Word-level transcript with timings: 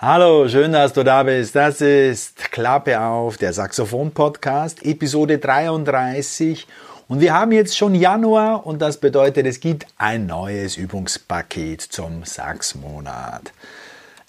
Hallo, 0.00 0.48
schön, 0.48 0.70
dass 0.70 0.92
du 0.92 1.02
da 1.02 1.24
bist. 1.24 1.56
Das 1.56 1.80
ist 1.80 2.52
Klappe 2.52 3.00
auf, 3.00 3.36
der 3.36 3.52
Saxophon-Podcast, 3.52 4.84
Episode 4.84 5.38
33. 5.38 6.68
Und 7.08 7.20
wir 7.20 7.34
haben 7.34 7.50
jetzt 7.50 7.76
schon 7.76 7.96
Januar 7.96 8.64
und 8.64 8.80
das 8.80 8.98
bedeutet, 8.98 9.44
es 9.44 9.58
gibt 9.58 9.86
ein 9.96 10.26
neues 10.26 10.76
Übungspaket 10.76 11.80
zum 11.82 12.22
Saxmonat. 12.24 13.52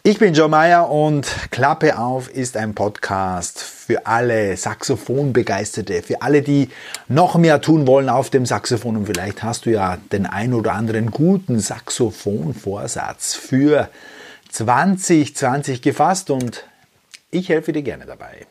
Ich 0.02 0.18
bin 0.18 0.34
Joe 0.34 0.50
Meyer 0.50 0.90
und 0.90 1.28
Klappe 1.52 2.00
auf 2.00 2.32
ist 2.32 2.58
ein 2.58 2.74
Podcast 2.74 3.62
für 3.62 4.08
alle 4.08 4.58
Saxophonbegeisterte, 4.58 6.02
für 6.02 6.24
alle, 6.24 6.42
die 6.42 6.70
noch 7.08 7.36
mehr 7.36 7.62
tun 7.62 7.86
wollen 7.86 8.10
auf 8.10 8.32
dem 8.32 8.48
Saxophon. 8.48 8.98
Und 8.98 9.06
vielleicht 9.06 9.44
hast 9.44 9.68
du 9.68 9.70
ja 9.70 10.00
den 10.12 10.26
ein 10.26 10.56
oder 10.56 10.74
anderen 10.74 11.12
guten 11.12 11.60
Saxophonvorsatz 11.60 13.36
für 13.36 13.88
2020 14.50 15.82
gefasst 15.82 16.30
und 16.30 16.66
ich 17.32 17.50
helfe 17.50 17.72
dir 17.72 17.84
gerne 17.84 18.06
dabei. 18.06 18.46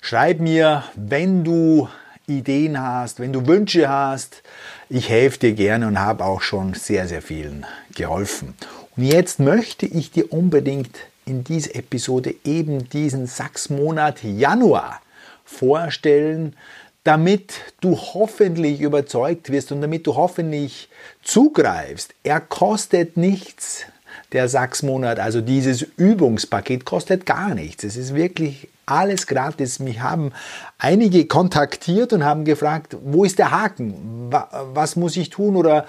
Schreib 0.00 0.40
mir, 0.40 0.84
wenn 0.94 1.44
du 1.44 1.88
Ideen 2.26 2.80
hast, 2.80 3.20
wenn 3.20 3.32
du 3.32 3.46
Wünsche 3.46 3.88
hast. 3.88 4.42
Ich 4.88 5.08
helfe 5.08 5.38
dir 5.38 5.52
gerne 5.52 5.86
und 5.86 5.98
habe 5.98 6.24
auch 6.24 6.42
schon 6.42 6.74
sehr, 6.74 7.08
sehr 7.08 7.22
vielen 7.22 7.66
geholfen. 7.94 8.54
Und 8.96 9.04
jetzt 9.04 9.40
möchte 9.40 9.86
ich 9.86 10.10
dir 10.10 10.32
unbedingt 10.32 10.96
in 11.26 11.44
dieser 11.44 11.74
Episode 11.74 12.34
eben 12.44 12.88
diesen 12.90 13.26
Sachsmonat 13.26 14.22
Januar 14.22 15.00
vorstellen, 15.44 16.54
damit 17.02 17.54
du 17.80 17.96
hoffentlich 17.96 18.80
überzeugt 18.80 19.50
wirst 19.50 19.72
und 19.72 19.82
damit 19.82 20.06
du 20.06 20.16
hoffentlich 20.16 20.88
zugreifst. 21.22 22.14
Er 22.22 22.40
kostet 22.40 23.16
nichts, 23.16 23.84
der 24.32 24.48
Sachsmonat, 24.48 25.18
also 25.18 25.40
dieses 25.40 25.82
Übungspaket, 25.82 26.84
kostet 26.84 27.26
gar 27.26 27.54
nichts. 27.54 27.84
Es 27.84 27.96
ist 27.96 28.14
wirklich 28.14 28.68
alles 28.86 29.26
gratis. 29.26 29.78
Mich 29.78 30.00
haben 30.00 30.32
einige 30.78 31.26
kontaktiert 31.26 32.12
und 32.12 32.24
haben 32.24 32.44
gefragt, 32.44 32.96
wo 33.02 33.24
ist 33.24 33.38
der 33.38 33.50
Haken? 33.50 34.30
Was 34.30 34.96
muss 34.96 35.16
ich 35.16 35.30
tun 35.30 35.56
oder 35.56 35.86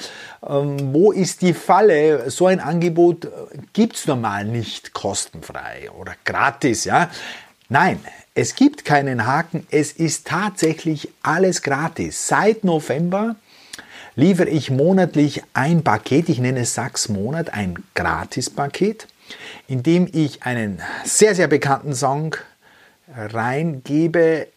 ähm, 0.48 0.94
wo 0.94 1.12
ist 1.12 1.42
die 1.42 1.54
Falle? 1.54 2.30
So 2.30 2.48
ein 2.48 2.60
Angebot 2.60 3.26
äh, 3.26 3.30
gibt 3.74 3.96
es 3.96 4.08
normal 4.08 4.46
nicht 4.46 4.94
kostenfrei 4.94 5.90
oder 6.00 6.14
gratis. 6.24 6.86
Ja? 6.86 7.10
Nein, 7.70 8.00
es 8.34 8.56
gibt 8.56 8.86
keinen 8.86 9.26
Haken. 9.26 9.66
Es 9.72 9.92
ist 9.92 10.28
tatsächlich 10.28 11.10
alles 11.24 11.62
gratis. 11.62 12.28
Seit 12.28 12.64
November 12.64 13.36
liefere 14.16 14.50
ich 14.50 14.72
monatlich 14.72 15.44
ein 15.54 15.84
Paket, 15.84 16.30
ich 16.30 16.40
nenne 16.40 16.62
es 16.62 16.74
Sachs 16.74 17.10
Monat, 17.10 17.54
ein 17.54 17.84
Gratis-Paket, 17.94 19.08
in 19.68 19.84
dem 19.84 20.08
ich 20.12 20.44
einen 20.44 20.82
sehr, 21.04 21.36
sehr 21.36 21.48
bekannten 21.48 21.94
Song 21.94 22.36
reingebe, 23.16 24.48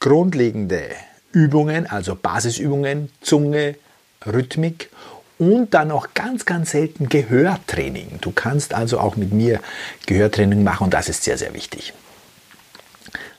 grundlegende 0.00 0.90
Übungen, 1.32 1.86
also 1.86 2.16
Basisübungen, 2.16 3.10
Zunge, 3.20 3.76
Rhythmik 4.24 4.90
und 5.38 5.74
dann 5.74 5.88
noch 5.88 6.14
ganz, 6.14 6.44
ganz 6.44 6.70
selten 6.70 7.08
Gehörtraining. 7.08 8.18
Du 8.20 8.32
kannst 8.32 8.74
also 8.74 8.98
auch 8.98 9.16
mit 9.16 9.32
mir 9.32 9.60
Gehörtraining 10.06 10.62
machen 10.64 10.84
und 10.84 10.94
das 10.94 11.08
ist 11.08 11.24
sehr, 11.24 11.38
sehr 11.38 11.54
wichtig. 11.54 11.92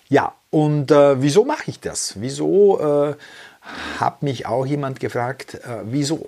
Ja, 0.10 0.34
und 0.50 0.92
äh, 0.92 1.22
wieso 1.22 1.44
mache 1.44 1.64
ich 1.68 1.80
das? 1.80 2.14
Wieso 2.18 2.80
äh, 2.80 3.16
hat 4.00 4.24
mich 4.24 4.46
auch 4.46 4.66
jemand 4.66 5.00
gefragt, 5.00 5.56
äh, 5.56 5.84
wieso? 5.86 6.28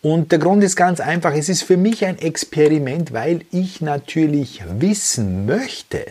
Und 0.00 0.32
der 0.32 0.38
Grund 0.38 0.64
ist 0.64 0.74
ganz 0.76 0.98
einfach, 1.00 1.34
es 1.34 1.48
ist 1.48 1.62
für 1.62 1.76
mich 1.76 2.04
ein 2.04 2.18
Experiment, 2.18 3.12
weil 3.12 3.44
ich 3.52 3.80
natürlich 3.80 4.62
wissen 4.68 5.46
möchte, 5.46 6.06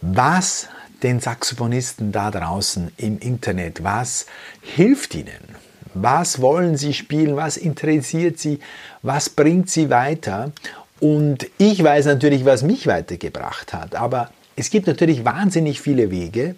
was 0.00 0.68
den 1.02 1.20
Saxophonisten 1.20 2.12
da 2.12 2.30
draußen 2.30 2.92
im 2.96 3.18
Internet, 3.18 3.82
was 3.82 4.26
hilft 4.62 5.14
ihnen? 5.14 5.56
Was 5.94 6.40
wollen 6.40 6.76
sie 6.76 6.92
spielen? 6.92 7.36
Was 7.36 7.56
interessiert 7.56 8.38
sie? 8.38 8.60
Was 9.02 9.28
bringt 9.30 9.70
sie 9.70 9.90
weiter? 9.90 10.52
Und 11.00 11.46
ich 11.58 11.82
weiß 11.82 12.06
natürlich, 12.06 12.44
was 12.44 12.62
mich 12.62 12.86
weitergebracht 12.86 13.72
hat, 13.72 13.94
aber 13.94 14.30
es 14.56 14.70
gibt 14.70 14.86
natürlich 14.86 15.24
wahnsinnig 15.24 15.80
viele 15.80 16.10
Wege 16.10 16.56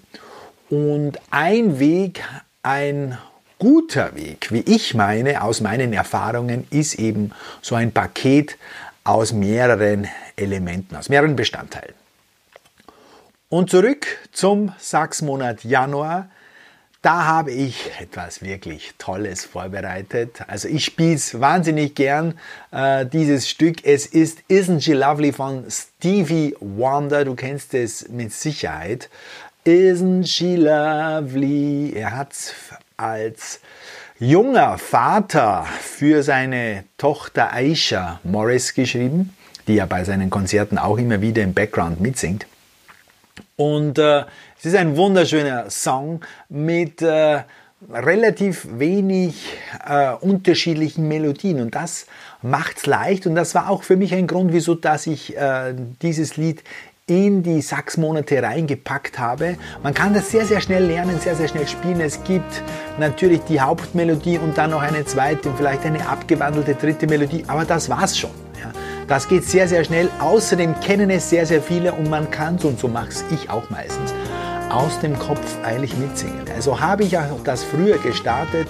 und 0.71 1.19
ein 1.31 1.81
Weg, 1.81 2.23
ein 2.63 3.19
guter 3.59 4.15
Weg, 4.15 4.53
wie 4.53 4.61
ich 4.61 4.95
meine, 4.95 5.43
aus 5.43 5.61
meinen 5.61 5.93
Erfahrungen, 5.93 6.67
ist 6.71 6.95
eben 6.95 7.33
so 7.61 7.75
ein 7.75 7.93
Paket 7.93 8.57
aus 9.05 9.33
mehreren 9.33 10.09
Elementen, 10.37 10.97
aus 10.97 11.09
mehreren 11.09 11.37
Bestandteilen. 11.37 11.95
Und 13.49 13.71
zurück 13.71 14.07
zum 14.33 14.73
Sachsmonat 14.79 15.65
Januar. 15.65 16.29
Da 17.01 17.25
habe 17.25 17.53
ich 17.53 17.91
etwas 18.01 18.43
wirklich 18.43 18.93
Tolles 18.99 19.45
vorbereitet. 19.45 20.43
Also 20.49 20.69
ich 20.69 20.85
spiele 20.85 21.15
es 21.15 21.41
wahnsinnig 21.41 21.95
gern, 21.95 22.39
äh, 22.73 23.07
dieses 23.07 23.49
Stück. 23.49 23.85
Es 23.85 24.05
ist 24.05 24.41
Isn't 24.51 24.83
She 24.83 24.93
Lovely 24.93 25.33
von 25.33 25.65
Stevie 25.71 26.55
Wonder. 26.61 27.25
Du 27.25 27.37
kennst 27.37 27.73
es 27.73 28.09
mit 28.09 28.33
Sicherheit. 28.33 29.09
Isn't 29.65 30.27
She 30.27 30.57
Lovely? 30.57 31.93
Er 31.95 32.17
hat 32.17 32.33
es 32.33 32.53
als 32.99 33.61
junger 34.19 34.77
Vater 34.77 35.65
für 35.81 36.23
seine 36.23 36.85
Tochter 36.99 37.53
Aisha 37.53 38.21
Morris 38.25 38.75
geschrieben, 38.75 39.35
die 39.69 39.77
ja 39.77 39.87
bei 39.87 40.05
seinen 40.05 40.29
Konzerten 40.29 40.77
auch 40.77 40.99
immer 40.99 41.21
wieder 41.21 41.43
im 41.43 41.55
Background 41.55 42.01
mitsingt. 42.01 42.47
Und 43.57 43.99
äh, 43.99 44.25
es 44.59 44.67
ist 44.67 44.75
ein 44.75 44.97
wunderschöner 44.97 45.71
Song 45.71 46.21
mit 46.49 47.01
äh, 47.01 47.43
relativ 47.93 48.67
wenig 48.69 49.57
äh, 49.87 50.11
unterschiedlichen 50.15 51.07
Melodien 51.07 51.61
und 51.61 51.77
das 51.77 52.07
macht 52.43 52.79
es 52.79 52.87
leicht 52.87 53.27
und 53.27 53.37
das 53.37 53.55
war 53.55 53.71
auch 53.71 53.85
für 53.85 53.97
mich 53.97 54.13
ein 54.15 54.27
Grund, 54.27 54.53
wieso 54.53 54.75
dass 54.75 55.07
ich 55.07 55.37
äh, 55.37 55.75
dieses 56.03 56.37
Lied 56.37 56.65
in 57.09 57.43
die 57.43 57.63
Sachsmonate 57.63 58.43
reingepackt 58.43 59.19
habe. 59.19 59.57
Man 59.83 59.95
kann 59.95 60.15
das 60.15 60.31
sehr, 60.31 60.45
sehr 60.45 60.61
schnell 60.61 60.85
lernen, 60.85 61.19
sehr, 61.19 61.35
sehr 61.35 61.49
schnell 61.49 61.67
spielen. 61.67 62.01
Es 62.01 62.23
gibt 62.23 62.63
natürlich 62.99 63.41
die 63.49 63.61
Hauptmelodie 63.61 64.39
und 64.39 64.57
dann 64.57 64.71
noch 64.71 64.83
eine 64.83 65.05
zweite, 65.05 65.51
vielleicht 65.57 65.85
eine 65.85 66.07
abgewandelte 66.07 66.75
dritte 66.75 67.07
Melodie, 67.07 67.45
aber 67.49 67.65
das 67.65 67.89
war's 67.89 68.17
schon. 68.17 68.31
Das 69.09 69.27
geht 69.27 69.45
sehr, 69.45 69.67
sehr 69.67 69.85
schnell. 69.85 70.11
Außerdem 70.21 70.79
kennen 70.81 71.09
es 71.09 71.31
sehr, 71.31 71.47
sehr 71.47 71.63
viele 71.63 71.93
und 71.93 72.11
man 72.11 72.31
kann 72.31 72.57
es, 72.57 72.65
und 72.67 72.79
so 72.79 72.89
mache 72.89 73.09
ich 73.31 73.49
auch 73.49 73.71
meistens, 73.71 74.13
aus 74.71 75.01
dem 75.01 75.19
Kopf 75.19 75.57
eilig 75.65 75.97
mitsingen. 75.97 76.45
Also 76.55 76.81
habe 76.81 77.05
ich 77.05 77.17
auch 77.19 77.43
das 77.45 77.65
früher 77.65 77.99
gestartet. 77.99 78.69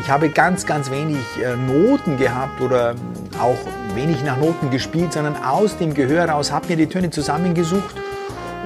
Ich 0.00 0.10
habe 0.10 0.28
ganz, 0.28 0.66
ganz 0.66 0.90
wenig 0.90 1.18
äh, 1.42 1.56
Noten 1.56 2.16
gehabt 2.16 2.60
oder 2.60 2.94
auch 3.40 3.58
wenig 3.94 4.22
nach 4.24 4.36
Noten 4.36 4.70
gespielt, 4.70 5.12
sondern 5.12 5.36
aus 5.36 5.76
dem 5.76 5.94
Gehör 5.94 6.28
raus 6.28 6.52
habe 6.52 6.68
mir 6.68 6.76
die 6.76 6.86
Töne 6.86 7.10
zusammengesucht 7.10 7.94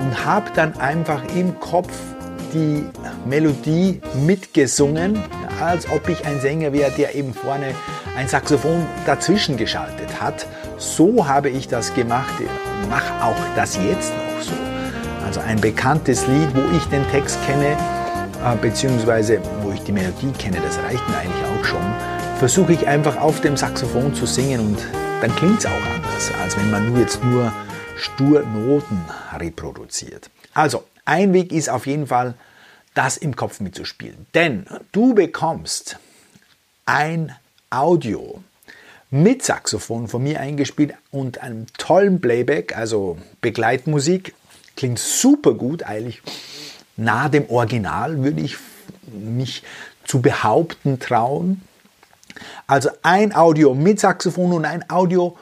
und 0.01 0.25
habe 0.25 0.51
dann 0.55 0.79
einfach 0.79 1.23
im 1.35 1.59
Kopf 1.61 1.93
die 2.53 2.85
Melodie 3.27 4.01
mitgesungen, 4.25 5.19
als 5.61 5.89
ob 5.91 6.09
ich 6.09 6.25
ein 6.25 6.41
Sänger 6.41 6.73
wäre, 6.73 6.91
der 6.93 7.15
eben 7.15 7.35
vorne 7.35 7.75
ein 8.17 8.29
Saxophon 8.29 8.87
dazwischen 9.07 9.57
geschaltet 9.57 10.21
hat. 10.21 10.47
So 10.79 11.27
habe 11.27 11.51
ich 11.51 11.69
das 11.69 11.95
gemacht, 11.95 12.35
mache 12.89 13.13
auch 13.25 13.37
das 13.57 13.77
jetzt 13.77 14.13
noch 14.13 14.43
so. 14.43 14.74
Also 15.25 15.41
ein 15.41 15.59
bekanntes 15.61 16.27
Lied, 16.27 16.55
wo 16.55 16.77
ich 16.77 16.85
den 16.87 17.09
Text 17.11 17.39
kenne, 17.47 17.77
äh, 18.45 18.57
beziehungsweise 18.61 19.41
wo 19.63 19.73
ich 19.73 19.81
die 19.81 19.93
Melodie 19.93 20.33
kenne, 20.39 20.59
das 20.61 20.79
reicht 20.79 21.09
mir 21.09 21.17
eigentlich 21.17 21.45
auch 21.45 21.65
schon, 21.65 21.83
versuche 22.39 22.75
ich 22.75 22.87
einfach 22.87 23.17
auf 23.17 23.41
dem 23.41 23.57
Saxophon 23.57 24.15
zu 24.15 24.27
singen 24.27 24.61
und 24.61 24.79
dann 25.23 25.35
klingt 25.37 25.61
es 25.61 25.67
auch 25.67 25.87
anders, 25.95 26.31
als 26.43 26.57
wenn 26.59 26.71
man 26.71 26.91
nur 26.91 27.01
jetzt 27.01 27.25
nur 27.25 27.51
stur 27.97 28.43
Noten 28.43 29.03
reproduziert. 29.35 30.29
Also, 30.53 30.85
ein 31.07 31.33
Weg 31.33 31.53
ist 31.53 31.71
auf 31.71 31.87
jeden 31.87 32.07
Fall, 32.07 32.35
das 32.93 33.17
im 33.17 33.35
Kopf 33.35 33.61
mitzuspielen. 33.61 34.27
Denn 34.35 34.67
du 34.93 35.15
bekommst 35.15 35.99
ein 36.85 37.35
Audio 37.71 38.43
mit 39.11 39.43
Saxophon 39.43 40.07
von 40.09 40.23
mir 40.23 40.41
eingespielt 40.41 40.95
und 41.11 41.43
einem 41.43 41.67
tollen 41.79 42.21
Playback, 42.21 42.77
also 42.77 43.17
Begleitmusik. 43.41 44.35
Klingt 44.77 44.99
super 44.99 45.55
gut, 45.55 45.83
eigentlich 45.83 46.23
nah 46.97 47.29
dem 47.29 47.49
Original, 47.51 48.23
würde 48.23 48.41
ich 48.41 48.57
mich 49.07 49.63
zu 50.05 50.21
behaupten 50.21 50.99
trauen. 50.99 51.63
Also 52.67 52.91
ein 53.03 53.35
Audio 53.35 53.75
mit 53.75 54.01
Saxophon 54.01 54.53
und 54.53 54.65
ein 54.65 54.89
Audio, 54.91 55.37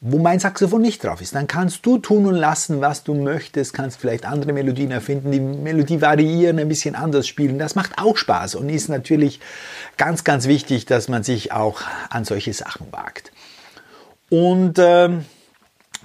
wo 0.00 0.18
mein 0.18 0.38
Saxophon 0.38 0.82
nicht 0.82 1.02
drauf 1.02 1.20
ist. 1.20 1.34
Dann 1.34 1.46
kannst 1.46 1.84
du 1.84 1.98
tun 1.98 2.26
und 2.26 2.34
lassen, 2.34 2.80
was 2.80 3.02
du 3.02 3.14
möchtest, 3.14 3.72
kannst 3.72 3.98
vielleicht 3.98 4.24
andere 4.26 4.52
Melodien 4.52 4.90
erfinden, 4.90 5.32
die 5.32 5.40
Melodie 5.40 6.00
variieren, 6.00 6.58
ein 6.58 6.68
bisschen 6.68 6.94
anders 6.94 7.26
spielen. 7.26 7.58
Das 7.58 7.74
macht 7.74 7.98
auch 7.98 8.16
Spaß 8.16 8.54
und 8.54 8.68
ist 8.68 8.88
natürlich 8.88 9.40
ganz, 9.96 10.22
ganz 10.22 10.46
wichtig, 10.46 10.86
dass 10.86 11.08
man 11.08 11.22
sich 11.22 11.52
auch 11.52 11.80
an 12.10 12.24
solche 12.24 12.52
Sachen 12.52 12.92
wagt. 12.92 13.32
Und 14.28 14.78
ähm, 14.78 15.24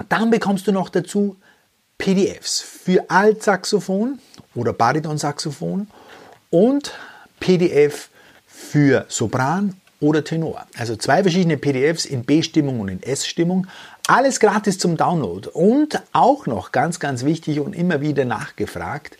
dann 0.09 0.29
bekommst 0.29 0.67
du 0.67 0.71
noch 0.71 0.89
dazu 0.89 1.37
PDFs 2.01 2.61
für 2.61 3.11
Altsaxophon 3.11 4.17
oder 4.55 4.73
Baritonsaxophon 4.73 5.87
und 6.49 6.93
PDF 7.39 8.09
für 8.47 9.05
Sopran 9.07 9.75
oder 9.99 10.23
Tenor. 10.23 10.65
Also 10.75 10.95
zwei 10.95 11.21
verschiedene 11.21 11.57
PDFs 11.57 12.05
in 12.05 12.23
B-Stimmung 12.23 12.79
und 12.79 12.89
in 12.89 13.03
S-Stimmung. 13.03 13.67
Alles 14.07 14.39
gratis 14.39 14.79
zum 14.79 14.97
Download. 14.97 15.47
Und 15.53 16.01
auch 16.11 16.47
noch 16.47 16.71
ganz, 16.71 16.99
ganz 16.99 17.23
wichtig 17.23 17.59
und 17.59 17.75
immer 17.75 18.01
wieder 18.01 18.25
nachgefragt, 18.25 19.15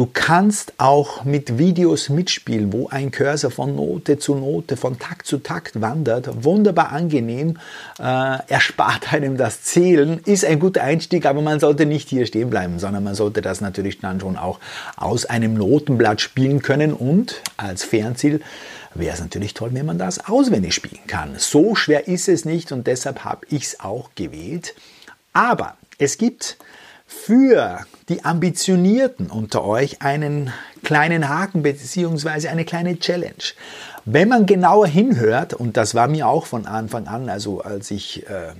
Du 0.00 0.08
kannst 0.10 0.72
auch 0.78 1.24
mit 1.26 1.58
Videos 1.58 2.08
mitspielen, 2.08 2.72
wo 2.72 2.88
ein 2.88 3.10
Cursor 3.10 3.50
von 3.50 3.76
Note 3.76 4.18
zu 4.18 4.34
Note, 4.34 4.78
von 4.78 4.98
Takt 4.98 5.26
zu 5.26 5.36
Takt 5.36 5.82
wandert. 5.82 6.42
Wunderbar 6.42 6.90
angenehm, 6.92 7.58
äh, 7.98 8.38
erspart 8.48 9.12
einem 9.12 9.36
das 9.36 9.62
Zählen, 9.62 10.18
ist 10.24 10.46
ein 10.46 10.58
guter 10.58 10.84
Einstieg, 10.84 11.26
aber 11.26 11.42
man 11.42 11.60
sollte 11.60 11.84
nicht 11.84 12.08
hier 12.08 12.24
stehen 12.24 12.48
bleiben, 12.48 12.78
sondern 12.78 13.04
man 13.04 13.14
sollte 13.14 13.42
das 13.42 13.60
natürlich 13.60 13.98
dann 13.98 14.20
schon 14.20 14.38
auch 14.38 14.58
aus 14.96 15.26
einem 15.26 15.52
Notenblatt 15.52 16.22
spielen 16.22 16.62
können 16.62 16.94
und 16.94 17.42
als 17.58 17.84
Fernziel 17.84 18.40
wäre 18.94 19.12
es 19.12 19.20
natürlich 19.20 19.52
toll, 19.52 19.68
wenn 19.74 19.84
man 19.84 19.98
das 19.98 20.26
auswendig 20.30 20.72
spielen 20.72 21.06
kann. 21.08 21.34
So 21.36 21.74
schwer 21.74 22.08
ist 22.08 22.26
es 22.26 22.46
nicht 22.46 22.72
und 22.72 22.86
deshalb 22.86 23.26
habe 23.26 23.44
ich 23.50 23.64
es 23.64 23.80
auch 23.80 24.08
gewählt. 24.14 24.74
Aber 25.34 25.76
es 25.98 26.16
gibt 26.16 26.56
für 27.10 27.80
die 28.08 28.24
Ambitionierten 28.24 29.30
unter 29.30 29.64
euch 29.64 30.00
einen 30.00 30.52
kleinen 30.84 31.28
Haken 31.28 31.62
bzw. 31.62 32.48
eine 32.48 32.64
kleine 32.64 33.00
Challenge. 33.00 33.34
Wenn 34.04 34.28
man 34.28 34.46
genauer 34.46 34.86
hinhört, 34.86 35.52
und 35.52 35.76
das 35.76 35.96
war 35.96 36.06
mir 36.06 36.28
auch 36.28 36.46
von 36.46 36.66
Anfang 36.66 37.08
an, 37.08 37.28
also 37.28 37.62
als 37.62 37.90
ich 37.90 38.24
äh, 38.28 38.52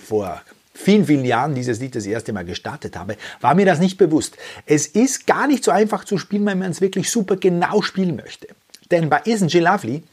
vor 0.00 0.40
vielen, 0.72 1.06
vielen 1.06 1.24
Jahren 1.24 1.56
dieses 1.56 1.80
Lied 1.80 1.96
das 1.96 2.06
erste 2.06 2.32
Mal 2.32 2.44
gestartet 2.44 2.96
habe, 2.96 3.16
war 3.40 3.56
mir 3.56 3.66
das 3.66 3.80
nicht 3.80 3.98
bewusst. 3.98 4.36
Es 4.64 4.86
ist 4.86 5.26
gar 5.26 5.48
nicht 5.48 5.64
so 5.64 5.72
einfach 5.72 6.04
zu 6.04 6.18
spielen, 6.18 6.46
wenn 6.46 6.60
man 6.60 6.70
es 6.70 6.80
wirklich 6.80 7.10
super 7.10 7.36
genau 7.36 7.82
spielen 7.82 8.14
möchte. 8.14 8.46
Denn 8.92 9.10
bei 9.10 9.22
Isn't 9.24 9.50
She 9.50 9.58
Lovely 9.58 10.04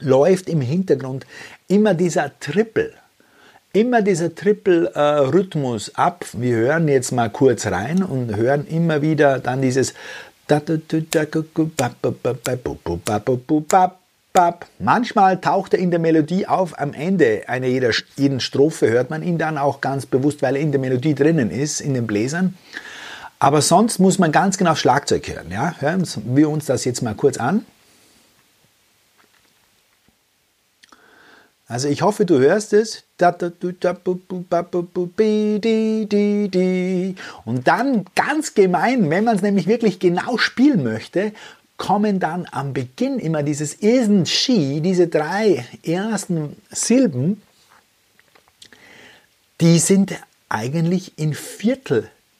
läuft 0.00 0.50
im 0.50 0.60
Hintergrund 0.60 1.26
immer 1.66 1.94
dieser 1.94 2.38
Triple 2.40 2.92
immer 3.72 4.02
dieser 4.02 4.34
Triple-Rhythmus 4.34 5.94
ab. 5.94 6.26
Wir 6.32 6.56
hören 6.56 6.88
jetzt 6.88 7.12
mal 7.12 7.30
kurz 7.30 7.66
rein 7.66 8.02
und 8.02 8.36
hören 8.36 8.66
immer 8.66 9.02
wieder 9.02 9.38
dann 9.38 9.62
dieses 9.62 9.94
Manchmal 14.78 15.40
taucht 15.40 15.74
er 15.74 15.80
in 15.80 15.90
der 15.90 16.00
Melodie 16.00 16.46
auf. 16.46 16.78
Am 16.78 16.92
Ende 16.92 17.42
einer 17.46 17.66
jeder, 17.66 17.90
jeden 18.16 18.40
Strophe 18.40 18.88
hört 18.88 19.10
man 19.10 19.22
ihn 19.22 19.38
dann 19.38 19.58
auch 19.58 19.80
ganz 19.80 20.06
bewusst, 20.06 20.42
weil 20.42 20.56
er 20.56 20.62
in 20.62 20.72
der 20.72 20.80
Melodie 20.80 21.14
drinnen 21.14 21.50
ist, 21.50 21.80
in 21.80 21.94
den 21.94 22.06
Bläsern. 22.06 22.54
Aber 23.38 23.62
sonst 23.62 23.98
muss 23.98 24.18
man 24.18 24.32
ganz 24.32 24.58
genau 24.58 24.74
Schlagzeug 24.74 25.28
hören. 25.28 25.50
Ja? 25.50 25.74
Hören 25.78 26.06
wir 26.26 26.48
uns 26.50 26.66
das 26.66 26.84
jetzt 26.84 27.02
mal 27.02 27.14
kurz 27.14 27.38
an. 27.38 27.64
Also 31.70 31.86
ich 31.86 32.02
hoffe, 32.02 32.26
du 32.26 32.40
hörst 32.40 32.72
es. 32.72 33.04
Und 37.44 37.68
dann 37.68 38.04
ganz 38.16 38.54
gemein, 38.54 39.08
wenn 39.08 39.22
man 39.22 39.36
es 39.36 39.42
nämlich 39.42 39.68
wirklich 39.68 40.00
genau 40.00 40.36
spielen 40.36 40.82
möchte, 40.82 41.32
kommen 41.76 42.18
dann 42.18 42.48
am 42.50 42.72
Beginn 42.72 43.20
immer 43.20 43.44
dieses 43.44 43.80
isn't 43.80 44.26
she, 44.26 44.80
diese 44.80 45.06
drei 45.06 45.64
ersten 45.84 46.56
Silben, 46.72 47.40
die 49.60 49.78
sind 49.78 50.14
eigentlich 50.48 51.18
in 51.18 51.34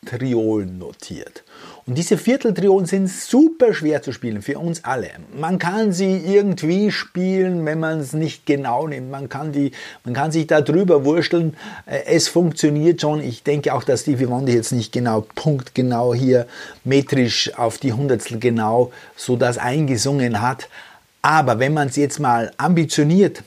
Vierteltriolen 0.02 0.78
notiert. 0.78 1.44
Und 1.86 1.98
diese 1.98 2.16
Vierteltriolen 2.16 2.86
sind 2.86 3.06
super 3.06 3.74
schwer 3.74 4.00
zu 4.00 4.12
spielen 4.12 4.40
für 4.40 4.58
uns 4.58 4.82
alle. 4.82 5.10
Man 5.38 5.58
kann 5.58 5.92
sie 5.92 6.16
irgendwie 6.16 6.90
spielen, 6.90 7.66
wenn 7.66 7.80
man 7.80 8.00
es 8.00 8.14
nicht 8.14 8.46
genau 8.46 8.88
nimmt. 8.88 9.10
Man 9.10 9.28
kann, 9.28 9.52
die, 9.52 9.72
man 10.04 10.14
kann 10.14 10.32
sich 10.32 10.46
da 10.46 10.62
drüber 10.62 11.04
wursteln. 11.04 11.54
Äh, 11.84 12.04
es 12.06 12.28
funktioniert 12.28 13.02
schon. 13.02 13.20
Ich 13.20 13.42
denke 13.42 13.74
auch, 13.74 13.84
dass 13.84 14.00
Stevie 14.00 14.30
Wonder 14.30 14.52
jetzt 14.52 14.72
nicht 14.72 14.90
genau 14.90 15.26
punktgenau 15.34 16.14
hier 16.14 16.46
metrisch 16.82 17.52
auf 17.58 17.76
die 17.76 17.92
Hundertstel 17.92 18.38
genau 18.38 18.92
so 19.16 19.36
das 19.36 19.58
eingesungen 19.58 20.40
hat. 20.40 20.70
Aber 21.20 21.58
wenn 21.58 21.74
man 21.74 21.88
es 21.88 21.96
jetzt 21.96 22.20
mal 22.20 22.52
ambitioniert 22.56 23.42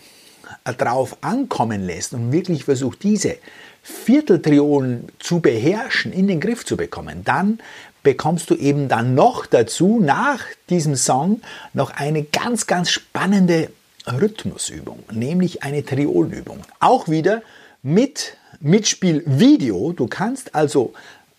drauf 0.77 1.17
ankommen 1.21 1.83
lässt 1.83 2.13
und 2.13 2.31
wirklich 2.31 2.63
versucht, 2.63 3.01
diese 3.01 3.37
Vierteltriolen 3.83 5.09
zu 5.19 5.41
beherrschen, 5.41 6.13
in 6.13 6.27
den 6.27 6.39
Griff 6.39 6.65
zu 6.65 6.77
bekommen, 6.77 7.23
dann 7.23 7.59
bekommst 8.01 8.49
du 8.49 8.55
eben 8.55 8.87
dann 8.87 9.13
noch 9.13 9.45
dazu, 9.45 9.99
nach 10.01 10.43
diesem 10.69 10.95
Song, 10.95 11.41
noch 11.73 11.91
eine 11.91 12.23
ganz, 12.23 12.65
ganz 12.65 12.89
spannende 12.89 13.69
Rhythmusübung, 14.07 15.03
nämlich 15.11 15.63
eine 15.63 15.85
Triolenübung. 15.85 16.59
Auch 16.79 17.07
wieder 17.07 17.41
mit 17.81 18.37
Mitspielvideo. 18.59 19.93
Du 19.93 20.07
kannst 20.07 20.55
also 20.55 20.93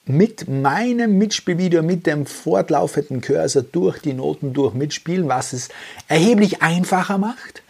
mit 0.06 0.48
meinem 0.48 1.16
Mitspielvideo, 1.16 1.82
mit 1.82 2.06
dem 2.06 2.26
fortlaufenden 2.26 3.22
Cursor 3.22 3.62
durch 3.62 4.00
die 4.00 4.12
Noten 4.12 4.52
durch 4.52 4.74
mitspielen, 4.74 5.28
was 5.28 5.54
es 5.54 5.68
erheblich 6.08 6.62
einfacher 6.62 7.18
macht. 7.18 7.62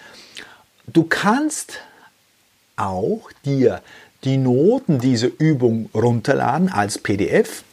Du 0.86 1.04
kannst 1.04 1.80
auch 2.76 3.30
dir 3.44 3.82
die 4.24 4.38
Noten 4.38 4.98
dieser 4.98 5.28
Übung 5.38 5.90
runterladen 5.94 6.70
als 6.70 6.98
PDF 6.98 7.64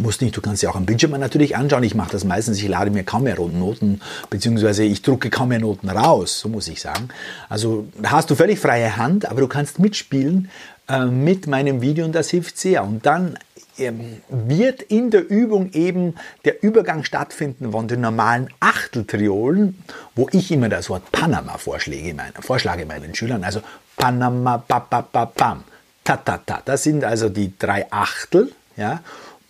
Musst 0.00 0.22
nicht, 0.22 0.36
du 0.36 0.40
kannst 0.40 0.60
sie 0.60 0.66
auch 0.66 0.74
am 0.74 0.86
Bildschirm 0.86 1.12
natürlich 1.12 1.56
anschauen. 1.56 1.84
Ich 1.84 1.94
mache 1.94 2.10
das 2.10 2.24
meistens, 2.24 2.58
ich 2.58 2.66
lade 2.66 2.90
mir 2.90 3.04
kaum 3.04 3.24
mehr 3.24 3.36
Noten, 3.36 4.00
beziehungsweise 4.28 4.82
ich 4.82 5.02
drucke 5.02 5.30
kaum 5.30 5.50
mehr 5.50 5.60
Noten 5.60 5.88
raus, 5.88 6.40
so 6.40 6.48
muss 6.48 6.66
ich 6.66 6.80
sagen. 6.80 7.10
Also 7.48 7.86
hast 8.02 8.28
du 8.30 8.34
völlig 8.34 8.58
freie 8.58 8.96
Hand, 8.96 9.30
aber 9.30 9.40
du 9.40 9.46
kannst 9.46 9.78
mitspielen 9.78 10.50
äh, 10.88 11.04
mit 11.04 11.46
meinem 11.46 11.80
Video 11.80 12.04
und 12.04 12.12
das 12.12 12.30
hilft 12.30 12.58
sehr. 12.58 12.82
Und 12.82 13.06
dann 13.06 13.38
ähm, 13.78 14.20
wird 14.28 14.82
in 14.82 15.12
der 15.12 15.30
Übung 15.30 15.70
eben 15.72 16.14
der 16.44 16.64
Übergang 16.64 17.04
stattfinden 17.04 17.70
von 17.70 17.86
den 17.86 18.00
normalen 18.00 18.48
Achteltriolen, 18.58 19.78
wo 20.16 20.28
ich 20.32 20.50
immer 20.50 20.68
das 20.68 20.90
Wort 20.90 21.12
Panama 21.12 21.56
vorschläge, 21.56 22.14
meine, 22.14 22.32
vorschlage 22.40 22.84
meinen 22.84 23.14
Schülern. 23.14 23.44
Also 23.44 23.60
Panama, 23.96 24.56
ba, 24.58 24.80
ba, 24.80 25.02
ba, 25.02 25.24
bam, 25.26 25.64
ta, 26.02 26.16
ta, 26.16 26.38
ta. 26.38 26.62
Das 26.64 26.82
sind 26.82 27.04
also 27.04 27.28
die 27.28 27.52
drei 27.58 27.86
Achtel. 27.90 28.52
Ja? 28.76 29.00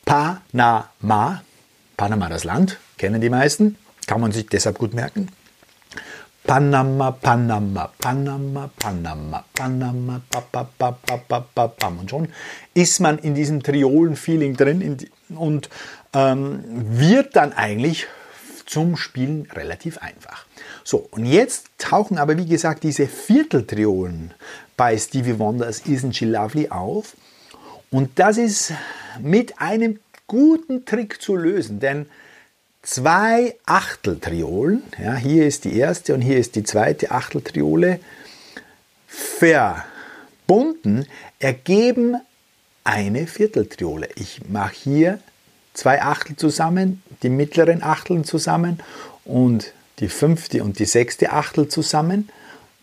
Panama, 0.05 1.43
Panama 1.97 2.29
das 2.29 2.45
Land, 2.45 2.79
kennen 2.99 3.21
die 3.21 3.31
meisten, 3.31 3.77
kann 4.07 4.21
man 4.21 4.33
sich 4.33 4.47
deshalb 4.47 4.79
gut 4.79 4.95
merken. 4.95 5.29
Panama, 6.45 7.11
Panama, 7.11 7.91
Panama, 7.99 8.69
Panama, 8.77 9.45
Panama, 9.55 10.21
pa, 10.29 10.41
pa, 10.43 10.65
pa, 10.65 10.93
pa, 10.93 11.17
pa, 11.17 11.41
pa, 11.41 11.69
pam. 11.69 12.01
Und 12.01 12.11
schon 12.11 12.29
ist 12.75 13.01
man 13.01 13.17
in 13.19 13.35
diesem 13.35 13.63
Triolen-Feeling 13.63 14.55
drin 14.55 14.99
und 15.31 15.71
ähm, 16.13 16.63
wird 16.69 17.35
dann 17.35 17.55
eigentlich 17.55 18.09
zum 18.67 18.99
Spielen 18.99 19.49
relativ 19.55 19.99
einfach. 19.99 20.45
So, 20.85 21.09
und 21.11 21.25
jetzt 21.25 21.69
tauchen 21.79 22.19
aber 22.19 22.37
wie 22.37 22.47
gesagt 22.47 22.83
diese 22.83 23.07
Vierteltriolen 23.07 24.35
bei 24.77 24.97
Stevie 24.99 25.39
Wonders 25.39 25.87
Isn't 25.87 26.13
She 26.13 26.27
Lovely 26.27 26.69
auf. 26.69 27.17
Und 27.91 28.19
das 28.19 28.37
ist 28.37 28.73
mit 29.19 29.61
einem 29.61 29.99
guten 30.27 30.85
Trick 30.85 31.23
zu 31.23 31.37
lösen, 31.37 31.81
denn 31.81 32.07
zwei 32.83 33.57
Achteltriolen, 33.65 34.83
ja, 35.03 35.15
hier 35.15 35.47
ist 35.47 35.65
die 35.65 35.79
erste 35.79 36.15
und 36.15 36.21
hier 36.21 36.39
ist 36.39 36.55
die 36.55 36.65
zweite 36.65 37.11
Achteltriole, 37.11 38.01
verbunden 39.07 41.07
ergeben 41.39 42.17
eine 42.85 43.27
Vierteltriole. 43.27 44.09
Ich 44.17 44.49
mache 44.49 44.75
hier 44.75 45.19
zwei 45.73 46.03
Achtel 46.03 46.37
zusammen, 46.37 47.03
die 47.23 47.31
mittleren 47.31 47.83
Achteln 47.83 48.25
zusammen 48.25 48.81
und 49.25 49.73
die 50.01 50.09
fünfte 50.09 50.63
und 50.63 50.79
die 50.79 50.85
sechste 50.85 51.33
Achtel 51.33 51.69
zusammen. 51.69 52.29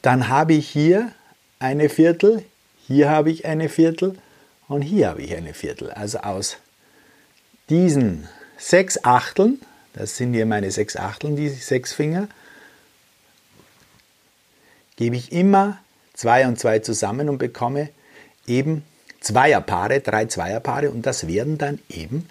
Dann 0.01 0.27
habe 0.27 0.53
ich 0.53 0.69
hier 0.69 1.11
eine 1.59 1.89
Viertel, 1.89 2.43
hier 2.87 3.09
habe 3.09 3.31
ich 3.31 3.45
eine 3.45 3.69
Viertel 3.69 4.17
und 4.67 4.81
hier 4.81 5.09
habe 5.09 5.21
ich 5.21 5.35
eine 5.35 5.53
Viertel. 5.53 5.91
Also 5.91 6.19
aus 6.19 6.57
diesen 7.69 8.27
sechs 8.57 9.03
Achteln, 9.03 9.61
das 9.93 10.17
sind 10.17 10.33
hier 10.33 10.45
meine 10.45 10.71
sechs 10.71 10.95
Achteln, 10.95 11.35
die 11.35 11.49
sechs 11.49 11.93
Finger, 11.93 12.27
gebe 14.95 15.15
ich 15.15 15.31
immer 15.31 15.79
zwei 16.13 16.47
und 16.47 16.59
zwei 16.59 16.79
zusammen 16.79 17.29
und 17.29 17.37
bekomme 17.37 17.89
eben 18.47 18.83
Zweierpaare, 19.19 19.99
drei 19.99 20.25
Zweierpaare 20.25 20.89
und 20.89 21.05
das 21.05 21.27
werden 21.27 21.57
dann 21.57 21.79
eben 21.89 22.27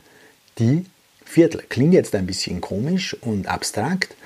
die 0.58 0.86
Viertel. 1.24 1.62
Klingt 1.68 1.94
jetzt 1.94 2.14
ein 2.14 2.26
bisschen 2.26 2.60
komisch 2.60 3.14
und 3.20 3.46
abstrakt, 3.46 4.16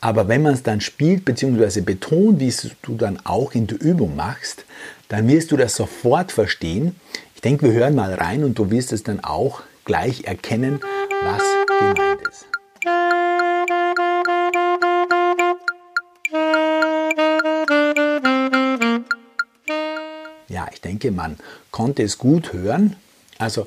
aber 0.00 0.28
wenn 0.28 0.42
man 0.42 0.54
es 0.54 0.62
dann 0.62 0.80
spielt 0.80 1.24
bzw. 1.24 1.82
betont, 1.82 2.40
wie 2.40 2.52
du 2.82 2.96
dann 2.96 3.18
auch 3.24 3.52
in 3.52 3.66
der 3.66 3.80
Übung 3.80 4.16
machst, 4.16 4.64
dann 5.08 5.28
wirst 5.28 5.52
du 5.52 5.56
das 5.56 5.76
sofort 5.76 6.32
verstehen. 6.32 6.96
Ich 7.34 7.42
denke, 7.42 7.66
wir 7.66 7.72
hören 7.72 7.94
mal 7.94 8.14
rein 8.14 8.44
und 8.44 8.58
du 8.58 8.70
wirst 8.70 8.92
es 8.92 9.02
dann 9.02 9.20
auch 9.20 9.62
gleich 9.84 10.24
erkennen, 10.24 10.80
was 11.22 11.42
gemeint 11.78 12.20
ist. 12.28 12.46
Ja, 20.48 20.68
ich 20.72 20.80
denke, 20.80 21.10
man 21.10 21.36
konnte 21.70 22.02
es 22.02 22.16
gut 22.18 22.52
hören. 22.52 22.96
Also 23.38 23.66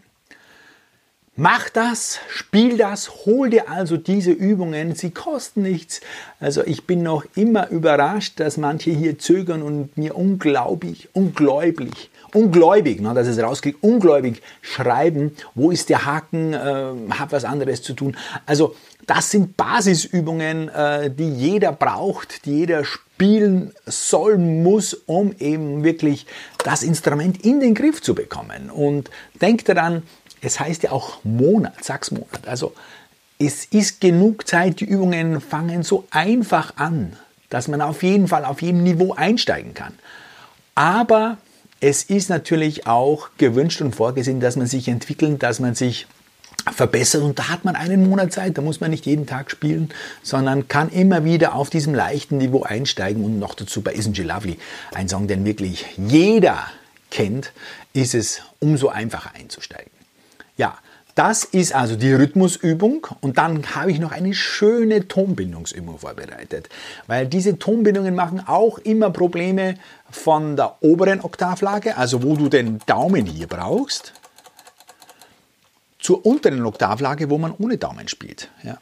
Mach 1.43 1.71
das, 1.71 2.19
spiel 2.29 2.77
das, 2.77 3.25
hol 3.25 3.49
dir 3.49 3.67
also 3.67 3.97
diese 3.97 4.29
Übungen, 4.29 4.93
sie 4.93 5.09
kosten 5.09 5.63
nichts. 5.63 5.99
Also 6.39 6.63
ich 6.63 6.85
bin 6.85 7.01
noch 7.01 7.25
immer 7.33 7.67
überrascht, 7.69 8.39
dass 8.39 8.57
manche 8.57 8.91
hier 8.91 9.17
zögern 9.17 9.63
und 9.63 9.97
mir 9.97 10.15
unglaublich, 10.15 11.09
ungläubig, 11.13 12.11
ungläubig, 12.31 13.01
ne, 13.01 13.15
dass 13.15 13.25
es 13.25 13.39
rauskriegt, 13.39 13.81
ungläubig 13.81 14.43
schreiben, 14.61 15.35
wo 15.55 15.71
ist 15.71 15.89
der 15.89 16.05
Haken, 16.05 16.53
äh, 16.53 16.93
hab 17.17 17.31
was 17.31 17.43
anderes 17.43 17.81
zu 17.81 17.93
tun. 17.93 18.15
Also 18.45 18.75
das 19.07 19.31
sind 19.31 19.57
Basisübungen, 19.57 20.69
äh, 20.69 21.09
die 21.09 21.27
jeder 21.27 21.71
braucht, 21.71 22.45
die 22.45 22.59
jeder 22.59 22.85
spielen 22.85 23.73
soll, 23.87 24.37
muss, 24.37 24.93
um 24.93 25.33
eben 25.39 25.83
wirklich 25.83 26.27
das 26.63 26.83
Instrument 26.83 27.43
in 27.43 27.59
den 27.59 27.73
Griff 27.73 27.99
zu 27.99 28.13
bekommen. 28.13 28.69
Und 28.69 29.09
denk 29.41 29.65
daran, 29.65 30.03
es 30.41 30.59
heißt 30.59 30.83
ja 30.83 30.91
auch 30.91 31.23
Monat, 31.23 31.83
sag's 31.83 32.11
Monat. 32.11 32.47
Also 32.47 32.73
es 33.39 33.65
ist 33.65 34.01
genug 34.01 34.47
Zeit, 34.47 34.79
die 34.79 34.85
Übungen 34.85 35.41
fangen 35.41 35.83
so 35.83 36.05
einfach 36.11 36.77
an, 36.77 37.15
dass 37.49 37.67
man 37.67 37.81
auf 37.81 38.03
jeden 38.03 38.27
Fall 38.27 38.45
auf 38.45 38.61
jedem 38.61 38.83
Niveau 38.83 39.13
einsteigen 39.13 39.73
kann. 39.73 39.93
Aber 40.75 41.37
es 41.79 42.03
ist 42.03 42.29
natürlich 42.29 42.87
auch 42.87 43.29
gewünscht 43.37 43.81
und 43.81 43.95
vorgesehen, 43.95 44.39
dass 44.39 44.55
man 44.55 44.67
sich 44.67 44.87
entwickelt, 44.87 45.41
dass 45.43 45.59
man 45.59 45.75
sich 45.75 46.07
verbessert 46.71 47.23
und 47.23 47.39
da 47.39 47.49
hat 47.49 47.65
man 47.65 47.75
einen 47.75 48.07
Monat 48.07 48.31
Zeit, 48.31 48.57
da 48.57 48.61
muss 48.61 48.79
man 48.81 48.91
nicht 48.91 49.07
jeden 49.07 49.25
Tag 49.25 49.49
spielen, 49.49 49.89
sondern 50.21 50.67
kann 50.67 50.89
immer 50.89 51.25
wieder 51.25 51.55
auf 51.55 51.71
diesem 51.71 51.95
leichten 51.95 52.37
Niveau 52.37 52.61
einsteigen 52.61 53.23
und 53.23 53.39
noch 53.39 53.55
dazu 53.55 53.81
bei 53.81 53.95
Isn't 53.95 54.15
She 54.15 54.21
Lovely, 54.21 54.59
ein 54.93 55.09
Song, 55.09 55.27
den 55.27 55.43
wirklich 55.43 55.85
jeder 55.97 56.59
kennt, 57.09 57.51
ist 57.93 58.13
es 58.13 58.41
umso 58.59 58.89
einfacher 58.89 59.31
einzusteigen. 59.33 60.00
Ja, 60.57 60.77
das 61.15 61.43
ist 61.43 61.75
also 61.75 61.95
die 61.95 62.13
Rhythmusübung 62.13 63.07
und 63.19 63.37
dann 63.37 63.75
habe 63.75 63.91
ich 63.91 63.99
noch 63.99 64.11
eine 64.11 64.33
schöne 64.33 65.07
Tonbindungsübung 65.07 65.99
vorbereitet, 65.99 66.69
weil 67.07 67.27
diese 67.27 67.59
Tonbindungen 67.59 68.15
machen 68.15 68.41
auch 68.47 68.77
immer 68.77 69.09
Probleme 69.09 69.75
von 70.09 70.55
der 70.55 70.77
oberen 70.81 71.21
Oktavlage, 71.21 71.97
also 71.97 72.23
wo 72.23 72.35
du 72.35 72.47
den 72.47 72.79
Daumen 72.85 73.25
hier 73.25 73.47
brauchst, 73.47 74.13
zur 75.99 76.25
unteren 76.25 76.65
Oktavlage, 76.65 77.29
wo 77.29 77.37
man 77.37 77.53
ohne 77.57 77.77
Daumen 77.77 78.07
spielt. 78.07 78.49
Ja. 78.63 78.77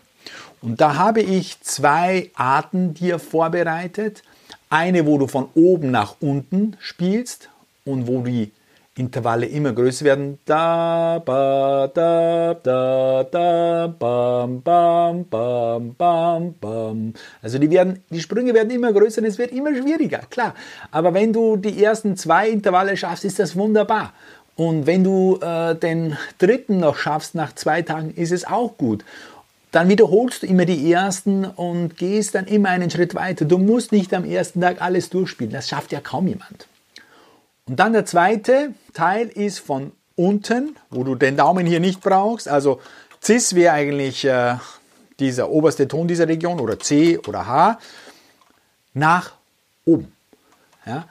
Und 0.61 0.81
da 0.81 0.95
habe 0.95 1.21
ich 1.21 1.59
zwei 1.61 2.31
Arten 2.35 2.93
dir 2.93 3.19
vorbereitet. 3.19 4.23
Eine, 4.69 5.05
wo 5.05 5.17
du 5.17 5.27
von 5.27 5.49
oben 5.55 5.89
nach 5.91 6.15
unten 6.19 6.77
spielst 6.79 7.49
und 7.85 8.07
wo 8.07 8.21
die 8.21 8.51
Intervalle 8.99 9.45
immer 9.45 9.71
größer 9.71 10.05
werden. 10.05 10.39
Da, 10.45 11.21
ba, 11.25 11.89
da, 11.93 12.53
da, 12.61 13.23
da, 13.23 13.87
bam, 13.87 14.61
bam, 14.61 15.25
bam, 15.25 15.95
bam, 15.95 16.53
bam. 16.59 17.13
Also 17.41 17.57
die, 17.57 17.69
werden, 17.71 18.03
die 18.09 18.19
Sprünge 18.19 18.53
werden 18.53 18.69
immer 18.69 18.91
größer 18.91 19.21
und 19.21 19.27
es 19.27 19.37
wird 19.37 19.51
immer 19.51 19.73
schwieriger, 19.73 20.19
klar. 20.29 20.53
Aber 20.91 21.13
wenn 21.13 21.31
du 21.31 21.55
die 21.55 21.83
ersten 21.83 22.17
zwei 22.17 22.49
Intervalle 22.49 22.97
schaffst, 22.97 23.23
ist 23.23 23.39
das 23.39 23.55
wunderbar. 23.55 24.13
Und 24.55 24.85
wenn 24.85 25.05
du 25.05 25.39
äh, 25.41 25.75
den 25.75 26.17
dritten 26.37 26.79
noch 26.81 26.97
schaffst 26.97 27.33
nach 27.33 27.55
zwei 27.55 27.81
Tagen, 27.81 28.13
ist 28.13 28.33
es 28.33 28.45
auch 28.45 28.77
gut. 28.77 29.05
Dann 29.71 29.87
wiederholst 29.87 30.43
du 30.43 30.47
immer 30.47 30.65
die 30.65 30.91
ersten 30.91 31.45
und 31.45 31.95
gehst 31.95 32.35
dann 32.35 32.45
immer 32.45 32.69
einen 32.69 32.89
Schritt 32.89 33.15
weiter. 33.15 33.45
Du 33.45 33.57
musst 33.57 33.91
nicht 33.91 34.13
am 34.13 34.25
ersten 34.25 34.59
Tag 34.59 34.81
alles 34.81 35.09
durchspielen. 35.09 35.53
Das 35.53 35.69
schafft 35.69 35.91
ja 35.91 36.01
kaum 36.01 36.27
jemand. 36.27 36.67
Und 37.69 37.79
dann 37.79 37.93
der 37.93 38.03
zweite 38.03 38.73
Teil 38.95 39.27
ist 39.27 39.59
von 39.59 39.91
unten, 40.15 40.75
wo 40.89 41.03
du 41.03 41.13
den 41.13 41.37
Daumen 41.37 41.67
hier 41.67 41.79
nicht 41.79 42.01
brauchst. 42.01 42.47
Also 42.47 42.81
Cis 43.23 43.53
wäre 43.53 43.73
eigentlich 43.73 44.25
äh, 44.25 44.55
dieser 45.19 45.51
oberste 45.51 45.87
Ton 45.87 46.07
dieser 46.07 46.27
Region 46.27 46.59
oder 46.59 46.79
C 46.79 47.19
oder 47.19 47.45
H 47.45 47.77
nach 48.95 49.33
oben. 49.85 50.11
Ja? 50.83 51.05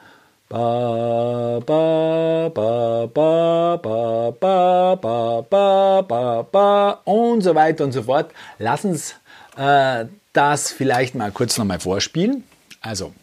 Ba, 0.49 1.61
ba, 1.65 2.49
ba, 2.53 3.07
ba, 3.07 3.77
ba, 3.77 4.31
ba, 4.31 5.41
ba, 5.41 6.01
ba, 6.01 6.01
ba, 6.01 6.41
ba 6.51 7.01
und 7.05 7.41
so 7.41 7.55
weiter 7.55 7.85
und 7.85 7.93
so 7.93 8.03
fort. 8.03 8.31
Lass 8.57 8.83
uns 8.83 9.15
äh, 9.55 10.05
das 10.33 10.73
vielleicht 10.73 11.15
mal 11.15 11.31
kurz 11.31 11.57
nochmal 11.57 11.79
vorspielen. 11.79 12.43
Also 12.81 13.13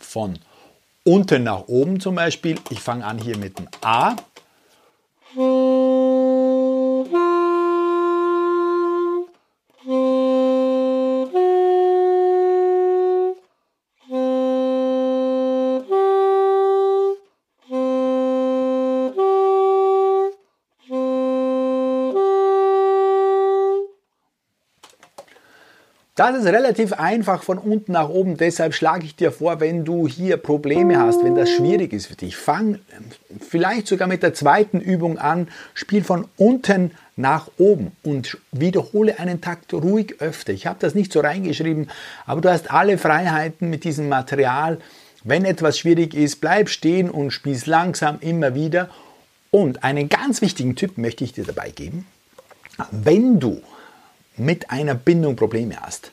von 0.00 0.38
unten 1.06 1.44
nach 1.44 1.68
oben 1.68 2.00
zum 2.00 2.16
Beispiel. 2.16 2.56
Ich 2.70 2.80
fange 2.80 3.04
an 3.04 3.18
hier 3.18 3.38
mit 3.38 3.58
dem 3.58 3.68
A. 3.80 4.16
Das 26.16 26.34
ist 26.34 26.46
relativ 26.46 26.94
einfach 26.94 27.42
von 27.42 27.58
unten 27.58 27.92
nach 27.92 28.08
oben. 28.08 28.38
Deshalb 28.38 28.72
schlage 28.72 29.04
ich 29.04 29.16
dir 29.16 29.30
vor, 29.30 29.60
wenn 29.60 29.84
du 29.84 30.08
hier 30.08 30.38
Probleme 30.38 30.98
hast, 30.98 31.22
wenn 31.22 31.34
das 31.34 31.50
schwierig 31.50 31.92
ist 31.92 32.06
für 32.06 32.14
dich, 32.14 32.38
fang 32.38 32.78
vielleicht 33.38 33.86
sogar 33.86 34.08
mit 34.08 34.22
der 34.22 34.32
zweiten 34.32 34.80
Übung 34.80 35.18
an. 35.18 35.48
Spiel 35.74 36.02
von 36.02 36.26
unten 36.38 36.92
nach 37.16 37.50
oben 37.58 37.92
und 38.02 38.38
wiederhole 38.50 39.18
einen 39.18 39.42
Takt 39.42 39.74
ruhig 39.74 40.16
öfter. 40.20 40.54
Ich 40.54 40.66
habe 40.66 40.78
das 40.80 40.94
nicht 40.94 41.12
so 41.12 41.20
reingeschrieben, 41.20 41.90
aber 42.24 42.40
du 42.40 42.50
hast 42.50 42.70
alle 42.70 42.96
Freiheiten 42.96 43.68
mit 43.68 43.84
diesem 43.84 44.08
Material. 44.08 44.78
Wenn 45.22 45.44
etwas 45.44 45.78
schwierig 45.78 46.14
ist, 46.14 46.40
bleib 46.40 46.70
stehen 46.70 47.10
und 47.10 47.30
spiel 47.30 47.60
langsam 47.66 48.20
immer 48.22 48.54
wieder. 48.54 48.88
Und 49.50 49.84
einen 49.84 50.08
ganz 50.08 50.40
wichtigen 50.40 50.76
Tipp 50.76 50.96
möchte 50.96 51.24
ich 51.24 51.34
dir 51.34 51.44
dabei 51.44 51.68
geben. 51.68 52.06
Wenn 52.90 53.38
du 53.38 53.60
mit 54.36 54.70
einer 54.70 54.94
Bindung 54.94 55.36
Probleme 55.36 55.80
hast, 55.80 56.12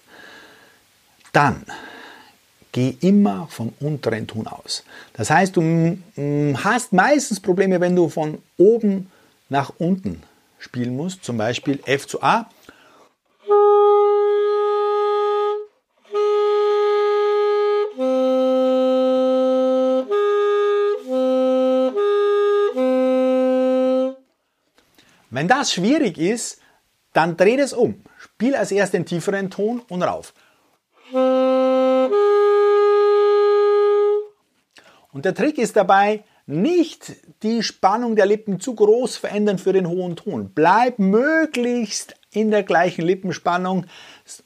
dann 1.32 1.66
geh 2.72 2.98
immer 3.02 3.48
vom 3.50 3.74
unteren 3.80 4.28
Ton 4.28 4.48
aus. 4.48 4.84
Das 5.14 5.30
heißt, 5.30 5.56
du 5.56 5.98
hast 6.64 6.94
meistens 6.94 7.40
Probleme, 7.40 7.80
wenn 7.80 7.96
du 7.96 8.10
von 8.10 8.40
oben 8.58 9.12
nach 9.50 9.74
unten 9.78 10.24
spielen 10.60 10.96
musst, 10.96 11.24
zum 11.24 11.38
Beispiel 11.38 11.80
F 11.86 12.08
zu 12.08 12.22
A. 12.24 12.50
Wenn 25.30 25.48
das 25.48 25.74
schwierig 25.74 26.18
ist, 26.18 26.60
dann 27.14 27.38
dreh 27.38 27.56
es 27.56 27.74
um. 27.74 28.02
Spiel 28.18 28.56
als 28.56 28.72
erst 28.72 28.94
den 28.94 29.06
tieferen 29.06 29.50
Ton 29.50 29.82
und 29.88 30.02
rauf. 30.02 30.34
Und 35.12 35.26
der 35.26 35.36
Trick 35.36 35.58
ist 35.60 35.76
dabei, 35.76 36.24
nicht 36.46 37.14
die 37.44 37.64
Spannung 37.64 38.16
der 38.16 38.26
Lippen 38.26 38.60
zu 38.60 38.76
groß 38.76 39.16
verändern 39.16 39.58
für 39.58 39.74
den 39.74 39.88
hohen 39.88 40.16
Ton. 40.16 40.52
Bleib 40.54 41.00
möglichst 41.00 42.16
in 42.32 42.52
der 42.52 42.64
gleichen 42.64 43.06
Lippenspannung 43.06 43.86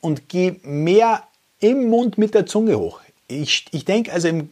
und 0.02 0.30
geh 0.30 0.56
mehr 0.64 1.24
im 1.60 1.90
Mund 1.90 2.18
mit 2.18 2.36
der 2.36 2.46
Zunge 2.46 2.78
hoch. 2.78 3.02
Ich, 3.28 3.66
ich 3.72 3.86
denke, 3.86 4.12
also 4.12 4.28
im, 4.28 4.50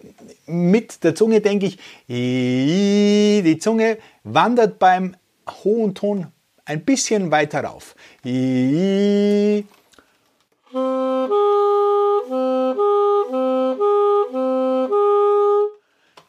mit 0.48 1.04
der 1.04 1.16
Zunge 1.16 1.42
denke 1.42 1.68
ich, 1.68 1.78
die 2.08 3.58
Zunge 3.60 3.98
wandert 4.24 4.80
beim 4.80 5.16
hohen 5.64 5.94
Ton 5.94 6.28
ein 6.66 6.84
bisschen 6.84 7.32
weiter 7.32 7.64
rauf. 7.64 7.96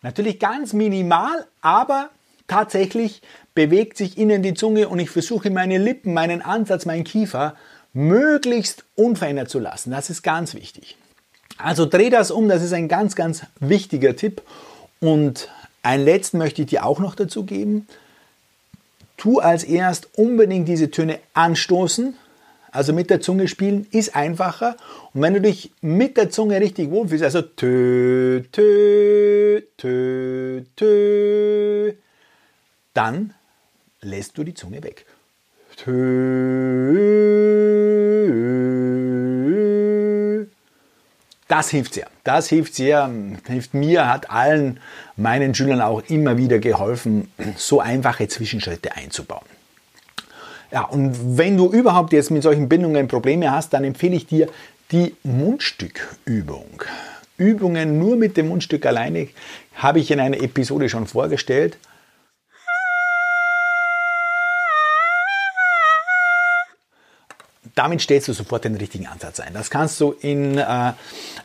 Natürlich 0.03 0.39
ganz 0.39 0.73
minimal, 0.73 1.47
aber 1.63 2.11
tatsächlich 2.47 3.23
bewegt 3.55 3.97
sich 3.97 4.19
innen 4.19 4.43
die 4.43 4.55
Zunge 4.55 4.89
und 4.89 4.99
ich 5.01 5.11
versuche 5.11 5.51
meine 5.51 5.79
Lippen, 5.79 6.15
meinen 6.15 6.43
Ansatz, 6.43 6.85
meinen 6.85 7.05
Kiefer 7.05 7.57
möglichst 7.93 8.85
unverändert 8.95 9.49
zu 9.49 9.59
lassen. 9.59 9.91
Das 9.91 10.11
ist 10.11 10.23
ganz 10.23 10.55
wichtig. 10.55 10.97
Also 11.59 11.87
dreh 11.87 12.11
das 12.11 12.31
um, 12.31 12.49
das 12.49 12.63
ist 12.63 12.75
ein 12.75 12.89
ganz, 12.89 13.17
ganz 13.17 13.43
wichtiger 13.59 14.15
Tipp. 14.15 14.43
Und 15.01 15.49
einen 15.83 16.05
letzten 16.05 16.39
möchte 16.39 16.63
ich 16.63 16.69
dir 16.69 16.85
auch 16.85 16.99
noch 16.99 17.15
dazu 17.15 17.45
geben. 17.45 17.87
Tu 19.17 19.41
als 19.41 19.65
erst 19.65 20.19
unbedingt 20.19 20.69
diese 20.69 20.91
Töne 20.91 21.21
anstoßen, 21.33 22.17
also 22.71 22.93
mit 22.93 23.09
der 23.09 23.21
Zunge 23.21 23.49
spielen, 23.49 23.87
ist 23.91 24.15
einfacher. 24.15 24.77
Und 25.15 25.23
wenn 25.23 25.33
du 25.35 25.41
dich 25.41 25.73
mit 25.81 26.17
der 26.19 26.29
Zunge 26.29 26.61
richtig 26.61 26.91
wohlfühlst, 26.91 27.25
also 27.25 27.41
tö, 27.41 28.43
tö, 28.53 29.63
tö, 29.79 30.63
tö, 30.77 31.93
dann 32.93 33.33
lässt 34.03 34.37
du 34.37 34.45
die 34.45 34.55
Zunge 34.55 34.83
weg. 34.83 35.07
Das 41.49 41.71
hilft 41.71 41.95
sehr. 41.95 42.09
Das 42.25 42.49
hilft 42.49 42.75
sehr, 42.75 43.11
hilft 43.47 43.73
mir, 43.73 44.09
hat 44.09 44.31
allen 44.31 44.81
meinen 45.17 45.55
Schülern 45.55 45.81
auch 45.81 46.03
immer 46.09 46.37
wieder 46.37 46.59
geholfen, 46.59 47.31
so 47.57 47.81
einfache 47.81 48.27
Zwischenschritte 48.27 48.97
einzubauen. 48.97 49.47
Ja, 50.73 50.83
und 50.83 51.39
wenn 51.39 51.57
du 51.57 51.71
überhaupt 51.71 52.13
jetzt 52.13 52.31
mit 52.33 52.43
solchen 52.43 52.69
Bindungen 52.69 53.07
Probleme 53.07 53.51
hast, 53.53 53.73
dann 53.73 53.85
empfehle 53.85 54.17
ich 54.17 54.27
dir 54.27 54.49
die 54.91 55.15
Mundstückübung. 55.23 56.83
Übungen 57.37 57.99
nur 57.99 58.17
mit 58.17 58.37
dem 58.37 58.49
Mundstück 58.49 58.85
alleine 58.87 59.29
habe 59.75 60.01
ich 60.01 60.11
in 60.11 60.21
einer 60.21 60.43
Episode 60.43 60.89
schon 60.89 61.07
vorgestellt. 61.07 61.79
Damit 67.77 68.01
stellst 68.01 68.27
du 68.27 68.33
sofort 68.33 68.65
den 68.65 68.75
richtigen 68.75 69.07
Ansatz 69.07 69.39
ein. 69.39 69.55
Das 69.55 69.71
kannst 69.71 70.01
du 70.01 70.13
in 70.21 70.59
äh, 70.59 70.93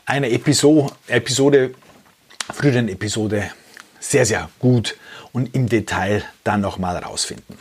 einer 0.06 0.30
Episode, 0.30 0.92
Episode, 1.06 1.74
früheren 2.52 2.88
Episode 2.88 3.50
sehr, 4.00 4.26
sehr 4.26 4.48
gut 4.58 4.96
und 5.32 5.54
im 5.54 5.68
Detail 5.68 6.24
dann 6.42 6.60
nochmal 6.60 6.96
rausfinden. 6.96 7.56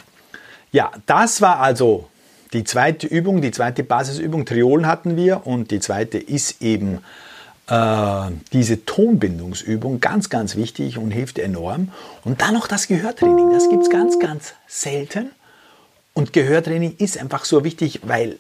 Ja, 0.72 0.92
das 1.06 1.42
war 1.42 1.60
also 1.60 2.08
die 2.54 2.63
zweite 2.63 3.08
Übung, 3.08 3.42
die 3.42 3.51
zweite 3.51 3.84
Basisübung. 3.84 4.46
Triolen 4.46 4.88
hatten 4.88 5.18
wir 5.18 5.46
und 5.46 5.72
die 5.72 5.82
zweite 5.82 6.18
ist 6.18 6.62
eben 6.62 7.00
äh, 7.68 8.32
diese 8.54 8.86
Tonbindungsübung. 8.86 10.00
Ganz, 10.00 10.30
ganz 10.30 10.56
wichtig 10.56 10.98
und 10.98 11.12
hilft 11.12 11.40
enorm. 11.40 11.92
Und 12.24 12.42
dann 12.42 12.54
noch 12.54 12.68
das 12.68 12.88
Gehörtraining. 12.88 13.51
Das 13.51 13.70
gibt 13.70 13.84
es 13.84 13.90
ganz, 13.90 14.18
ganz 14.18 14.54
selten. 14.68 15.32
Und 16.13 16.32
Gehörtraining 16.32 16.96
ist 16.98 17.18
einfach 17.18 17.44
so 17.46 17.63
wichtig, 17.63 18.01
weil 18.04 18.38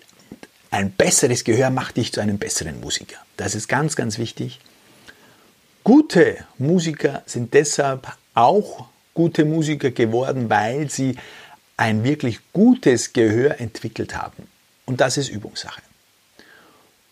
ein 0.71 0.91
besseres 0.91 1.43
Gehör 1.43 1.69
macht 1.69 1.97
dich 1.97 2.13
zu 2.13 2.21
einem 2.21 2.37
besseren 2.37 2.79
Musiker. 2.79 3.17
Das 3.37 3.55
ist 3.55 3.67
ganz, 3.67 3.95
ganz 3.95 4.17
wichtig. 4.17 4.59
Gute 5.83 6.37
Musiker 6.57 7.23
sind 7.25 7.53
deshalb 7.53 8.07
auch 8.33 8.87
gute 9.13 9.43
Musiker 9.45 9.91
geworden, 9.91 10.49
weil 10.49 10.89
sie 10.89 11.17
ein 11.75 12.03
wirklich 12.03 12.39
gutes 12.53 13.11
Gehör 13.11 13.59
entwickelt 13.59 14.15
haben. 14.15 14.47
Und 14.85 15.01
das 15.01 15.17
ist 15.17 15.29
Übungssache. 15.29 15.81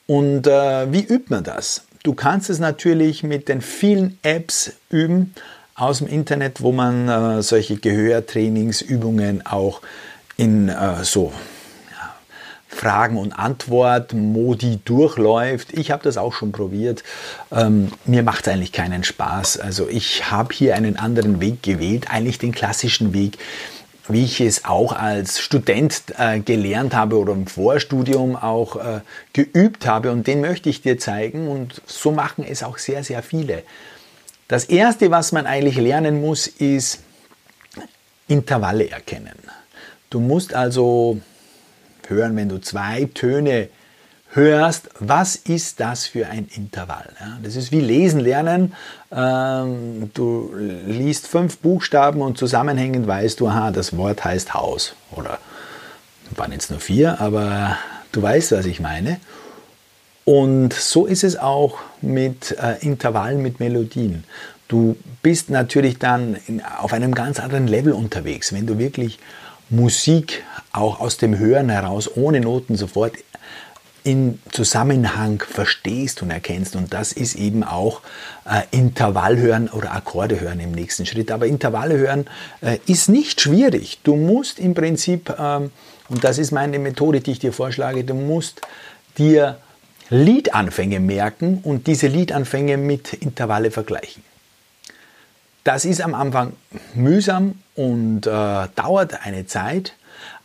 Und 0.08 0.48
äh, 0.48 0.92
wie 0.92 1.04
übt 1.04 1.25
man 1.30 1.44
das? 1.44 1.84
Du 2.04 2.13
kannst 2.13 2.50
es 2.50 2.60
natürlich 2.60 3.24
mit 3.24 3.50
den 3.50 3.62
vielen 3.62 4.18
Apps 4.24 4.72
üben 4.89 5.34
aus 5.75 5.98
dem 5.98 6.08
Internet, 6.08 6.62
wo 6.62 6.72
man 6.72 7.10
äh, 7.10 7.42
solche 7.42 7.75
Gehörtrainingsübungen 7.75 9.46
auch 9.46 9.81
in 10.38 10.70
äh, 10.70 11.03
so 11.03 11.33
Fragen- 12.70 13.18
und 13.18 13.34
Antwort-Modi 13.34 14.79
durchläuft. 14.86 15.74
Ich 15.74 15.92
habe 15.92 16.03
das 16.03 16.18
auch 16.18 16.34
schon 16.34 16.51
probiert. 16.51 17.03
Ähm, 17.51 17.92
mir 18.05 18.24
macht 18.24 18.48
es 18.48 18.53
eigentlich 18.53 18.72
keinen 18.72 19.03
Spaß. 19.03 19.60
Also 19.60 19.90
ich 19.90 20.32
habe 20.32 20.53
hier 20.53 20.75
einen 20.75 20.98
anderen 20.98 21.42
Weg 21.42 21.64
gewählt, 21.64 22.10
eigentlich 22.10 22.38
den 22.38 22.53
klassischen 22.53 23.12
Weg, 23.14 23.38
wie 24.08 24.24
ich 24.24 24.40
es 24.40 24.66
auch 24.66 24.94
als 24.94 25.40
Student 25.40 26.03
äh, 26.18 26.40
gelernt 26.40 26.96
habe 26.96 27.18
oder 27.18 27.34
im 27.34 27.48
Vorstudium 27.48 28.36
auch 28.36 28.75
äh, 28.75 29.01
geübt 29.34 29.86
habe. 29.88 30.12
Und 30.12 30.27
den 30.27 30.40
möchte 30.40 30.70
ich 30.70 30.82
dir 30.82 31.00
zeigen. 31.00 31.48
Und 31.48 31.82
so 31.86 32.12
machen 32.12 32.46
es 32.48 32.64
auch 32.64 32.77
sehr, 32.77 33.03
sehr 33.03 33.24
viele. 33.24 33.64
Das 34.48 34.66
Erste, 34.66 35.12
was 35.12 35.32
man 35.32 35.48
eigentlich 35.48 35.77
lernen 35.77 36.22
muss, 36.22 36.48
ist 36.48 37.00
Intervalle 38.27 38.90
erkennen. 38.90 39.38
Du 40.12 40.20
musst 40.20 40.53
also 40.53 41.20
hören, 42.09 42.35
wenn 42.35 42.50
du 42.50 42.59
zwei 42.59 43.09
Töne 43.13 43.69
hörst, 44.31 44.89
was 45.00 45.35
ist 45.35 45.79
das 45.79 46.05
für 46.05 46.27
ein 46.27 46.48
Intervall? 46.55 47.09
Das 47.43 47.55
ist 47.55 47.72
wie 47.72 47.81
Lesen 47.81 48.19
lernen. 48.19 48.74
Ähm, 49.11 50.11
du 50.13 50.53
liest 50.85 51.27
fünf 51.27 51.57
Buchstaben 51.57 52.22
und 52.22 52.37
zusammenhängend 52.37 53.07
weißt 53.07 53.39
du, 53.39 53.48
aha, 53.48 53.72
das 53.72 53.98
Wort 53.98 54.24
heißt 54.24 54.53
Haus. 54.53 54.93
Oder 55.11 55.39
waren 56.35 56.51
jetzt 56.51 56.69
nur 56.69 56.79
vier, 56.79 57.19
aber 57.19 57.77
du 58.11 58.22
weißt, 58.22 58.51
was 58.51 58.65
ich 58.65 58.79
meine. 58.79 59.19
Und 60.25 60.74
so 60.74 61.07
ist 61.07 61.24
es 61.24 61.37
auch 61.37 61.79
mit 62.01 62.55
äh, 62.61 62.77
Intervallen, 62.81 63.41
mit 63.41 63.59
Melodien. 63.59 64.25
Du 64.67 64.95
bist 65.24 65.50
natürlich 65.50 65.98
dann 65.98 66.37
auf 66.79 66.93
einem 66.93 67.15
ganz 67.15 67.39
anderen 67.39 67.67
Level 67.67 67.93
unterwegs, 67.93 68.53
wenn 68.53 68.67
du 68.67 68.77
wirklich 68.77 69.17
Musik 69.70 70.44
auch 70.72 71.00
aus 71.00 71.18
dem 71.18 71.38
Hören 71.38 71.70
heraus 71.70 72.10
ohne 72.16 72.40
Noten 72.40 72.75
sofort 72.75 73.14
in 74.03 74.40
Zusammenhang 74.51 75.44
verstehst 75.48 76.22
und 76.22 76.32
erkennst. 76.32 76.75
Und 76.75 76.94
das 76.94 77.12
ist 77.12 77.36
eben 77.36 77.64
auch 77.64 78.01
äh, 78.46 78.62
Intervallhören 78.72 79.70
oder 79.70 79.94
Akkorde 79.94 80.40
hören 80.40 80.60
im 80.60 80.72
nächsten 80.72 81.05
Schritt. 81.05 81.32
Aber 81.32 81.46
Intervalle 81.46 81.98
hören 81.98 82.25
äh, 82.62 82.79
ist 82.88 83.10
nicht 83.10 83.42
schwierig. 83.42 84.00
Du 84.03 84.16
musst 84.16 84.60
im 84.60 84.74
Prinzip, 84.74 85.34
ähm, 85.38 85.72
und 86.08 86.24
das 86.24 86.38
ist 86.38 86.51
meine 86.51 86.79
Methode, 86.79 87.22
die 87.22 87.32
ich 87.32 87.40
dir 87.40 87.53
vorschlage, 87.53 88.03
du 88.03 88.14
musst 88.14 88.62
dir 89.18 89.58
Liedanfänge 90.10 91.00
merken 91.00 91.60
und 91.64 91.86
diese 91.86 92.08
Liedanfänge 92.08 92.77
mit 92.77 93.14
Intervalle 93.14 93.70
vergleichen. 93.70 94.24
Das 95.64 95.86
ist 95.86 96.01
am 96.01 96.16
Anfang 96.16 96.53
mühsam 96.96 97.55
und 97.79 98.27
äh, 98.27 98.68
dauert 98.75 99.25
eine 99.25 99.46
Zeit, 99.46 99.94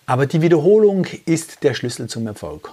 aber 0.07 0.27
die 0.27 0.40
Wiederholung 0.40 1.05
ist 1.27 1.64
der 1.64 1.75
Schlüssel 1.75 2.09
zum 2.09 2.29
Erfolg. 2.29 2.70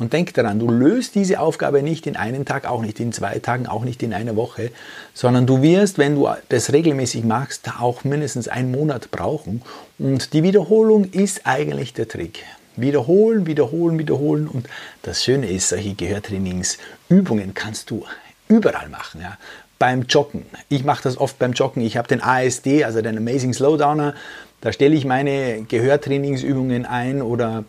Und 0.00 0.12
denk 0.12 0.34
daran, 0.34 0.58
du 0.58 0.68
löst 0.68 1.14
diese 1.14 1.38
Aufgabe 1.38 1.80
nicht 1.80 2.08
in 2.08 2.16
einem 2.16 2.44
Tag, 2.44 2.68
auch 2.68 2.82
nicht 2.82 2.98
in 2.98 3.12
zwei 3.12 3.38
Tagen, 3.38 3.68
auch 3.68 3.84
nicht 3.84 4.02
in 4.02 4.12
einer 4.12 4.34
Woche, 4.34 4.72
sondern 5.14 5.46
du 5.46 5.62
wirst, 5.62 5.98
wenn 5.98 6.16
du 6.16 6.28
das 6.48 6.72
regelmäßig 6.72 7.22
machst, 7.22 7.70
auch 7.78 8.02
mindestens 8.02 8.48
einen 8.48 8.72
Monat 8.72 9.12
brauchen. 9.12 9.62
Und 9.98 10.32
die 10.32 10.42
Wiederholung 10.42 11.04
ist 11.04 11.42
eigentlich 11.44 11.92
der 11.92 12.08
Trick. 12.08 12.42
Wiederholen, 12.74 13.46
wiederholen, 13.46 13.96
wiederholen. 13.96 14.48
Und 14.48 14.68
das 15.02 15.22
Schöne 15.22 15.48
ist, 15.48 15.68
solche 15.68 15.94
Gehörtrainingsübungen 15.94 17.54
kannst 17.54 17.90
du 17.90 18.04
überall 18.48 18.88
machen. 18.88 19.20
Ja 19.20 19.38
beim 19.80 20.02
Joggen. 20.02 20.44
Ich 20.68 20.84
mache 20.84 21.02
das 21.02 21.18
oft 21.18 21.40
beim 21.40 21.52
Joggen. 21.52 21.82
Ich 21.82 21.96
habe 21.96 22.06
den 22.06 22.22
ASD, 22.22 22.84
also 22.84 23.02
den 23.02 23.16
Amazing 23.16 23.54
Slowdowner. 23.54 24.14
Da 24.60 24.72
stelle 24.72 24.94
ich 24.94 25.04
meine 25.04 25.62
Gehörtrainingsübungen 25.62 26.84
ein 26.86 27.22
oder 27.22 27.64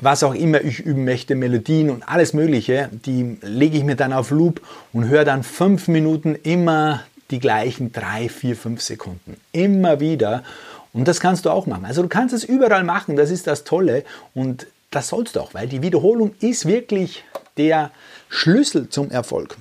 was 0.00 0.22
auch 0.22 0.34
immer 0.34 0.62
ich 0.62 0.78
üben 0.80 1.04
möchte, 1.04 1.34
Melodien 1.34 1.90
und 1.90 2.08
alles 2.08 2.32
Mögliche. 2.32 2.88
Die 2.92 3.38
lege 3.42 3.76
ich 3.76 3.84
mir 3.84 3.96
dann 3.96 4.12
auf 4.12 4.30
Loop 4.30 4.60
und 4.92 5.08
höre 5.08 5.24
dann 5.24 5.42
fünf 5.42 5.88
Minuten 5.88 6.36
immer 6.36 7.02
die 7.30 7.40
gleichen 7.40 7.92
drei, 7.92 8.28
vier, 8.28 8.54
fünf 8.54 8.80
Sekunden. 8.80 9.36
Immer 9.50 9.98
wieder. 9.98 10.44
Und 10.92 11.08
das 11.08 11.18
kannst 11.18 11.46
du 11.46 11.50
auch 11.50 11.66
machen. 11.66 11.84
Also 11.84 12.00
du 12.00 12.08
kannst 12.08 12.32
es 12.32 12.44
überall 12.44 12.84
machen. 12.84 13.16
Das 13.16 13.30
ist 13.32 13.48
das 13.48 13.64
Tolle. 13.64 14.04
Und 14.34 14.68
das 14.92 15.08
sollst 15.08 15.34
du 15.34 15.40
auch, 15.40 15.52
weil 15.52 15.66
die 15.66 15.82
Wiederholung 15.82 16.36
ist 16.40 16.66
wirklich 16.66 17.24
der 17.56 17.90
Schlüssel 18.28 18.88
zum 18.88 19.10
Erfolg. 19.10 19.56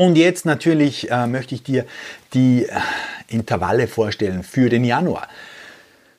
Und 0.00 0.16
jetzt 0.16 0.46
natürlich 0.46 1.10
äh, 1.10 1.26
möchte 1.26 1.54
ich 1.54 1.62
dir 1.62 1.84
die 2.32 2.64
äh, 2.64 2.80
Intervalle 3.28 3.86
vorstellen 3.86 4.42
für 4.42 4.70
den 4.70 4.82
Januar. 4.82 5.28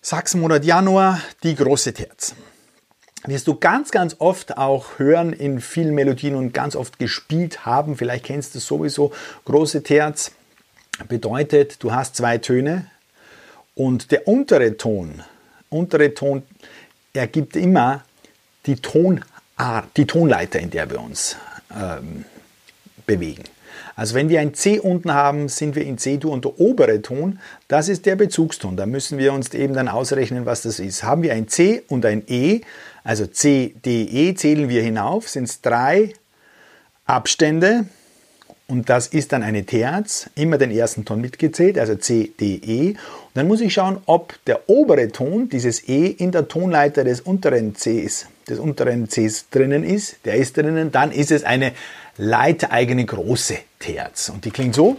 Sachsenmonat 0.03 0.63
Januar, 0.63 1.19
die 1.41 1.55
große 1.55 1.91
Terz. 1.91 2.35
Wirst 3.25 3.47
du 3.47 3.55
ganz, 3.55 3.89
ganz 3.89 4.17
oft 4.19 4.55
auch 4.55 4.99
hören 4.99 5.33
in 5.33 5.61
vielen 5.61 5.95
Melodien 5.95 6.35
und 6.35 6.53
ganz 6.53 6.75
oft 6.75 6.99
gespielt 6.99 7.65
haben. 7.65 7.97
Vielleicht 7.97 8.25
kennst 8.25 8.53
du 8.53 8.59
es 8.59 8.67
sowieso. 8.67 9.13
Große 9.45 9.81
Terz 9.81 10.29
bedeutet, 11.07 11.81
du 11.81 11.91
hast 11.91 12.15
zwei 12.15 12.37
Töne 12.37 12.85
und 13.73 14.11
der 14.11 14.27
untere 14.27 14.77
Ton, 14.77 15.23
untere 15.71 16.13
Ton 16.13 16.43
ergibt 17.13 17.55
immer 17.55 18.03
die 18.67 18.75
Tonart, 18.75 19.25
die 19.97 20.05
Tonleiter, 20.05 20.59
in 20.59 20.69
der 20.69 20.87
wir 20.87 21.01
uns 21.01 21.35
ähm, 21.75 22.25
bewegen. 23.07 23.45
Also 23.95 24.15
wenn 24.15 24.29
wir 24.29 24.39
ein 24.39 24.53
C 24.53 24.79
unten 24.79 25.13
haben, 25.13 25.49
sind 25.49 25.75
wir 25.75 25.85
in 25.85 25.97
C-Dur 25.97 26.31
und 26.31 26.45
der 26.45 26.59
obere 26.59 27.01
Ton, 27.01 27.39
das 27.67 27.89
ist 27.89 28.05
der 28.05 28.15
Bezugston. 28.15 28.77
Da 28.77 28.85
müssen 28.85 29.17
wir 29.17 29.33
uns 29.33 29.53
eben 29.53 29.73
dann 29.73 29.87
ausrechnen, 29.87 30.45
was 30.45 30.61
das 30.61 30.79
ist. 30.79 31.03
Haben 31.03 31.23
wir 31.23 31.33
ein 31.33 31.47
C 31.47 31.83
und 31.87 32.05
ein 32.05 32.23
E, 32.27 32.61
also 33.03 33.25
C, 33.25 33.75
D, 33.83 34.03
E 34.03 34.33
zählen 34.35 34.69
wir 34.69 34.81
hinauf, 34.81 35.27
sind 35.29 35.45
es 35.45 35.61
drei 35.61 36.13
Abstände 37.05 37.85
und 38.71 38.89
das 38.89 39.07
ist 39.07 39.33
dann 39.33 39.43
eine 39.43 39.65
Terz, 39.65 40.29
immer 40.33 40.57
den 40.57 40.71
ersten 40.71 41.03
Ton 41.03 41.19
mitgezählt, 41.19 41.77
also 41.77 41.95
C, 41.95 42.31
D, 42.39 42.55
E. 42.55 42.89
Und 42.91 42.97
dann 43.33 43.45
muss 43.45 43.59
ich 43.59 43.73
schauen, 43.73 43.97
ob 44.05 44.33
der 44.45 44.69
obere 44.69 45.09
Ton, 45.09 45.49
dieses 45.49 45.89
E, 45.89 46.07
in 46.07 46.31
der 46.31 46.47
Tonleiter 46.47 47.03
des 47.03 47.19
unteren 47.19 47.73
Cs, 47.73 48.27
des 48.47 48.59
unteren 48.59 49.07
Cs 49.07 49.49
drinnen 49.49 49.83
ist, 49.83 50.17
der 50.25 50.35
ist 50.35 50.57
drinnen, 50.57 50.91
dann 50.91 51.11
ist 51.11 51.31
es 51.31 51.43
eine 51.43 51.73
leiteigene 52.17 53.05
große 53.05 53.57
Terz. 53.79 54.29
Und 54.29 54.45
die 54.45 54.51
klingt 54.51 54.75
so. 54.75 54.97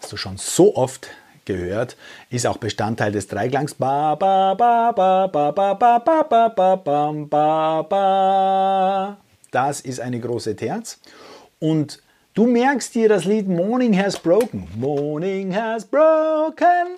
Hast 0.00 0.12
du 0.12 0.16
schon 0.16 0.36
so 0.36 0.74
oft 0.76 1.08
gehört, 1.44 1.96
ist 2.30 2.46
auch 2.46 2.58
Bestandteil 2.58 3.12
des 3.12 3.26
Dreiklangs. 3.28 3.76
Das 9.50 9.80
ist 9.80 10.00
eine 10.00 10.20
große 10.20 10.56
Terz. 10.56 10.98
Und 11.58 12.02
du 12.40 12.46
merkst 12.46 12.94
dir 12.94 13.06
das 13.06 13.26
Lied 13.26 13.48
Morning 13.48 13.94
Has 13.94 14.18
Broken. 14.18 14.66
Morning 14.74 15.54
Has 15.54 15.84
Broken. 15.84 16.96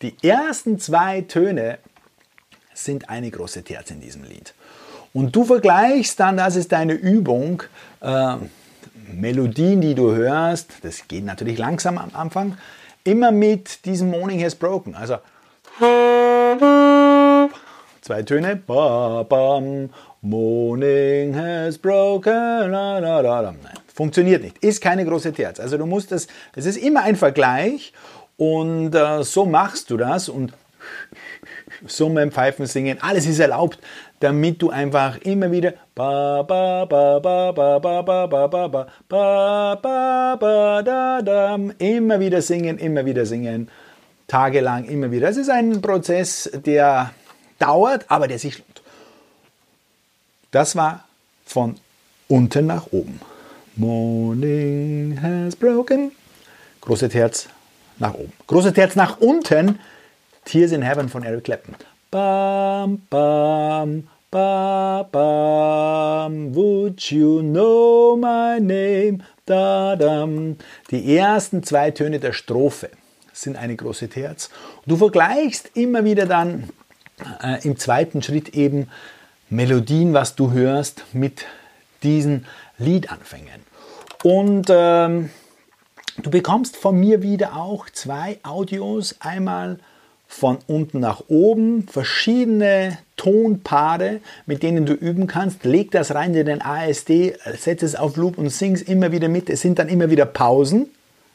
Die 0.00 0.16
ersten 0.26 0.78
zwei 0.78 1.20
Töne 1.20 1.80
sind 2.72 3.10
eine 3.10 3.30
große 3.30 3.62
Terz 3.62 3.90
in 3.90 4.00
diesem 4.00 4.24
Lied. 4.24 4.54
Und 5.12 5.36
du 5.36 5.44
vergleichst 5.44 6.18
dann, 6.18 6.38
das 6.38 6.56
ist 6.56 6.72
deine 6.72 6.94
Übung, 6.94 7.62
äh, 8.00 8.36
Melodien, 9.12 9.82
die 9.82 9.94
du 9.94 10.14
hörst, 10.14 10.72
das 10.80 11.06
geht 11.08 11.26
natürlich 11.26 11.58
langsam 11.58 11.98
am 11.98 12.10
Anfang, 12.14 12.56
immer 13.06 13.32
mit 13.32 13.84
diesem 13.84 14.10
Morning 14.10 14.42
Has 14.42 14.54
Broken. 14.54 14.94
Also 14.94 15.18
zwei 18.00 18.22
Töne, 18.22 18.56
ba, 18.56 19.24
bam, 19.28 19.90
Morning 20.22 21.34
has 21.34 21.78
broken. 21.78 22.32
La, 22.32 22.98
la, 22.98 23.20
la, 23.20 23.42
Nein, 23.42 23.58
funktioniert 23.94 24.42
nicht. 24.42 24.58
Ist 24.58 24.80
keine 24.80 25.04
große 25.04 25.32
Terz. 25.32 25.60
Also 25.60 25.78
du 25.78 25.86
musst 25.86 26.10
das, 26.10 26.26
es 26.54 26.66
ist 26.66 26.76
immer 26.76 27.02
ein 27.02 27.16
Vergleich 27.16 27.92
und 28.36 28.94
äh, 28.94 29.22
so 29.22 29.46
machst 29.46 29.90
du 29.90 29.96
das 29.96 30.28
und 30.28 30.52
Summen, 31.86 32.32
Pfeifen 32.32 32.66
singen, 32.66 32.98
alles 33.00 33.26
ist 33.26 33.38
erlaubt, 33.38 33.78
damit 34.20 34.62
du 34.62 34.70
einfach 34.70 35.18
immer 35.18 35.50
wieder 35.50 35.74
ba 35.94 36.42
ba 36.42 36.84
ba 36.86 37.20
ba 37.20 37.52
ba 37.52 37.78
ba 37.80 38.02
ba 38.02 38.26
ba 38.26 38.48
ba 38.48 38.68
ba 39.08 39.76
ba 39.76 40.36
ba 40.36 40.82
da 40.82 41.22
dam 41.22 41.72
immer 41.78 42.20
wieder 42.20 42.42
singen, 42.42 42.78
immer 42.78 43.04
wieder 43.04 43.26
singen, 43.26 43.68
tagelang 44.26 44.84
immer 44.84 45.10
wieder. 45.10 45.28
Es 45.28 45.36
ist 45.36 45.50
ein 45.50 45.80
Prozess, 45.80 46.50
der 46.52 47.12
dauert, 47.58 48.04
aber 48.08 48.28
der 48.28 48.38
sich 48.38 48.58
lohnt. 48.58 48.82
Das 50.50 50.76
war 50.76 51.04
von 51.44 51.76
unten 52.28 52.66
nach 52.66 52.86
oben. 52.92 53.20
Morning 53.76 55.18
has 55.20 55.54
broken. 55.54 56.12
Großes 56.80 57.12
Herz 57.14 57.48
nach 57.98 58.14
oben. 58.14 58.32
Großes 58.46 58.74
Herz 58.76 58.96
nach 58.96 59.20
unten 59.20 59.78
Tears 60.46 60.70
in 60.70 60.82
Heaven 60.82 61.08
von 61.08 61.24
Eric 61.24 61.44
Clapton. 61.44 61.74
Bam, 62.12 63.02
bam, 63.10 64.06
ba, 64.30 65.02
bam, 65.10 66.54
would 66.54 67.10
you 67.10 67.42
know 67.42 68.16
my 68.16 68.60
name? 68.60 69.18
Da, 69.44 69.96
dam. 69.96 70.56
Die 70.92 71.16
ersten 71.16 71.64
zwei 71.64 71.90
Töne 71.90 72.20
der 72.20 72.32
Strophe 72.32 72.90
sind 73.32 73.56
eine 73.56 73.74
große 73.74 74.08
Terz. 74.08 74.48
Du 74.86 74.96
vergleichst 74.96 75.70
immer 75.74 76.04
wieder 76.04 76.26
dann 76.26 76.70
äh, 77.42 77.66
im 77.66 77.76
zweiten 77.76 78.22
Schritt 78.22 78.50
eben 78.50 78.88
Melodien, 79.50 80.14
was 80.14 80.36
du 80.36 80.52
hörst, 80.52 81.04
mit 81.12 81.44
diesen 82.04 82.46
Liedanfängen. 82.78 83.62
Und 84.22 84.68
ähm, 84.70 85.30
du 86.22 86.30
bekommst 86.30 86.76
von 86.76 87.00
mir 87.00 87.22
wieder 87.22 87.56
auch 87.56 87.90
zwei 87.90 88.38
Audios. 88.44 89.16
Einmal 89.18 89.80
von 90.26 90.58
unten 90.66 91.00
nach 91.00 91.24
oben, 91.28 91.86
verschiedene 91.88 92.98
Tonpaare, 93.16 94.20
mit 94.44 94.62
denen 94.62 94.84
du 94.84 94.92
üben 94.92 95.26
kannst. 95.26 95.64
Leg 95.64 95.90
das 95.90 96.14
rein 96.14 96.34
in 96.34 96.46
den 96.46 96.60
ASD, 96.62 97.34
setz 97.56 97.82
es 97.82 97.96
auf 97.96 98.16
Loop 98.16 98.36
und 98.38 98.50
sing 98.50 98.74
es 98.74 98.82
immer 98.82 99.12
wieder 99.12 99.28
mit. 99.28 99.48
Es 99.48 99.60
sind 99.62 99.78
dann 99.78 99.88
immer 99.88 100.10
wieder 100.10 100.26
Pausen. 100.26 100.90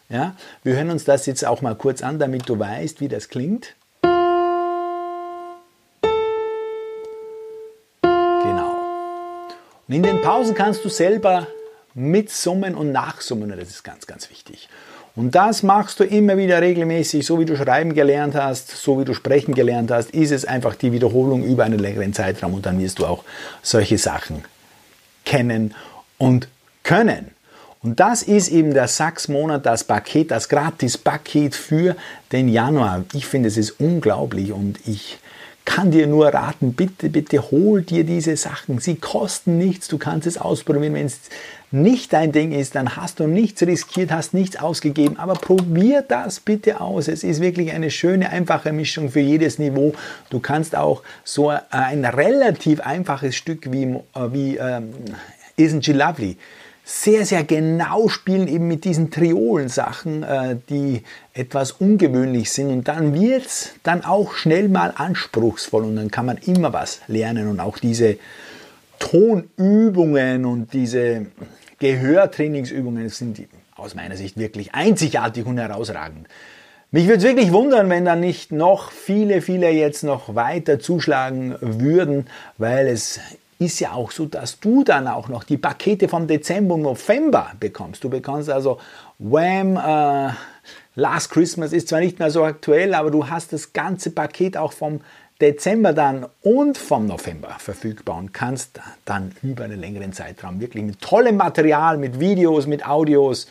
Ja? 0.10 0.36
Wir 0.63 0.75
hören 0.75 0.91
uns 0.91 1.06
das 1.06 1.25
jetzt 1.25 1.45
auch 1.45 1.62
mal 1.62 1.75
kurz 1.75 2.04
an, 2.04 2.19
damit 2.19 2.47
du 2.47 2.60
weißt, 2.60 3.01
wie 3.01 3.08
das 3.08 3.30
klingt. 3.30 3.75
Genau. 8.01 8.75
Und 9.88 9.95
in 9.95 10.04
den 10.04 10.21
Pausen 10.21 10.54
kannst 10.54 10.86
du 10.86 10.89
selber 10.89 11.47
mitsummen 11.93 12.75
und 12.75 12.91
nachsummen. 12.91 13.49
Das 13.49 13.69
ist 13.69 13.84
ganz, 13.84 14.06
ganz 14.06 14.30
wichtig. 14.30 14.69
Und 15.15 15.36
das 15.36 15.62
machst 15.62 16.00
du 16.00 16.06
immer 16.06 16.38
wieder 16.38 16.62
regelmäßig, 16.62 17.26
so 17.26 17.39
wie 17.39 17.45
du 17.45 17.58
schreiben 17.58 17.93
gelernt 17.93 18.34
hast, 18.36 18.69
so 18.69 19.00
wie 19.00 19.06
du 19.06 19.13
sprechen 19.13 19.54
gelernt 19.54 19.91
hast, 19.91 20.12
ist 20.12 20.32
es 20.32 20.45
einfach 20.45 20.76
die 20.76 20.93
Wiederholung 20.93 21.43
über 21.43 21.65
einen 21.65 21.80
längeren 21.80 22.13
Zeitraum 22.13 22.54
und 22.54 22.65
dann 22.65 22.80
wirst 22.80 23.00
du 23.00 23.06
auch 23.06 23.24
solche 23.62 23.97
Sachen 23.97 24.45
kennen 25.26 25.74
und 26.17 26.47
können. 26.84 27.32
Und 27.84 28.00
das 28.00 28.21
ist 28.21 28.50
eben 28.50 28.74
der 28.74 28.88
Sachs-Monat, 28.88 29.65
das 29.65 29.84
Paket, 29.84 30.32
das 30.32 30.50
Gratis-Paket 30.50 31.56
für 31.56 31.95
den 32.32 32.47
Januar. 32.47 33.04
Ich 33.13 33.26
finde, 33.26 33.50
es 33.50 33.58
ist 33.58 33.80
unglaublich 33.80 34.52
und 34.52 34.80
ich 34.86 35.17
kann 35.71 35.89
dir 35.89 36.05
nur 36.05 36.27
raten, 36.27 36.73
bitte, 36.73 37.10
bitte 37.10 37.49
hol 37.49 37.81
dir 37.81 38.03
diese 38.03 38.36
Sachen. 38.36 38.79
Sie 38.79 38.95
kosten 38.95 39.57
nichts, 39.57 39.88
du 39.88 39.97
kannst 39.97 40.27
es 40.27 40.38
ausprobieren. 40.38 40.93
Wenn 40.93 41.05
es 41.05 41.21
nicht 41.71 42.12
dein 42.12 42.34
Ding 42.34 42.51
ist, 42.51 42.75
dann 42.75 42.97
hast 42.97 43.21
du 43.21 43.27
nichts 43.27 43.62
riskiert, 43.62 44.12
hast 44.12 44.34
nichts 44.34 44.57
ausgegeben. 44.57 45.15
Aber 45.17 45.34
probier 45.34 46.03
das 46.05 46.41
bitte 46.41 46.81
aus. 46.81 47.07
Es 47.07 47.23
ist 47.23 47.39
wirklich 47.39 47.71
eine 47.71 47.89
schöne, 47.89 48.31
einfache 48.31 48.73
Mischung 48.73 49.12
für 49.12 49.21
jedes 49.21 49.60
Niveau. 49.60 49.93
Du 50.29 50.41
kannst 50.41 50.75
auch 50.75 51.03
so 51.23 51.53
ein 51.69 52.03
relativ 52.03 52.81
einfaches 52.81 53.38
Stück 53.38 53.71
wie, 53.71 53.84
äh, 53.84 54.34
wie 54.34 54.57
ähm, 54.57 54.93
Isn't 55.57 55.86
She 55.86 55.93
Lovely 55.93 56.36
sehr, 56.91 57.25
sehr 57.25 57.45
genau 57.45 58.10
spielen, 58.10 58.49
eben 58.49 58.67
mit 58.67 58.84
diesen 58.84 59.12
Triolen-Sachen, 59.12 60.23
äh, 60.23 60.58
die 60.69 61.04
etwas 61.34 61.71
ungewöhnlich 61.71 62.51
sind. 62.51 62.69
Und 62.69 62.88
dann 62.89 63.13
wird 63.13 63.45
es 63.45 63.73
dann 63.84 64.04
auch 64.04 64.34
schnell 64.34 64.67
mal 64.67 64.93
anspruchsvoll 64.95 65.86
und 65.86 65.95
dann 65.95 66.12
kann 66.12 66.25
man 66.25 66.38
immer 66.38 66.73
was 66.73 66.99
lernen. 67.08 67.47
Und 67.47 67.62
auch 67.62 67.77
diese 67.77 68.17
Tonübungen 68.99 70.43
und 70.45 70.73
diese 70.73 71.27
Gehörtrainingsübungen 71.80 73.08
sind 73.08 73.47
aus 73.77 73.95
meiner 73.95 74.17
Sicht 74.17 74.38
wirklich 74.38 74.75
einzigartig 74.75 75.45
und 75.45 75.58
herausragend. 75.58 76.27
Mich 76.91 77.06
würde 77.08 77.19
es 77.19 77.23
wirklich 77.23 77.54
wundern, 77.54 77.89
wenn 77.89 78.04
da 78.04 78.17
nicht 78.17 78.51
noch 78.51 78.91
viele, 78.91 79.41
viele 79.41 79.69
jetzt 79.69 80.04
noch 80.04 80.36
weiter 80.36 80.77
zuschlagen 80.77 81.56
würden, 81.62 82.27
weil 82.58 82.88
es 82.88 83.21
ist 83.62 83.80
ja 83.80 83.91
auch 83.91 84.12
so, 84.12 84.26
dass 84.26 84.60
du 84.60 84.84
dann 84.84 85.08
auch 85.08 85.30
noch 85.30 85.43
die 85.43 85.58
Pakete 85.58 86.08
vom 86.08 86.28
Dezember 86.28 86.76
und 86.76 86.82
November 86.82 87.52
bekommst. 87.60 88.04
Du 88.04 88.10
bekommst 88.10 88.50
also 88.50 88.80
Wham! 89.19 89.78
Äh, 89.78 90.34
Last 90.95 91.30
Christmas 91.32 91.71
ist 91.71 91.88
zwar 91.88 92.02
nicht 92.02 92.19
mehr 92.19 92.32
so 92.32 92.43
aktuell, 92.43 92.93
aber 92.95 93.12
du 93.12 93.30
hast 93.30 93.54
das 93.54 93.71
ganze 93.71 94.12
Paket 94.12 94.58
auch 94.58 94.74
vom 94.74 95.00
Dezember 95.39 95.93
dann 95.93 96.26
und 96.41 96.78
vom 96.78 97.06
November 97.06 97.56
verfügbar 97.60 98.17
und 98.17 98.34
kannst 98.34 98.80
dann 99.06 99.32
über 99.41 99.63
einen 99.63 99.80
längeren 99.80 100.12
Zeitraum 100.12 100.60
wirklich 100.60 100.84
mit 100.84 101.00
tollem 101.00 101.38
Material, 101.38 101.97
mit 101.97 102.19
Videos, 102.19 102.67
mit 102.67 102.86
Audios 102.86 103.47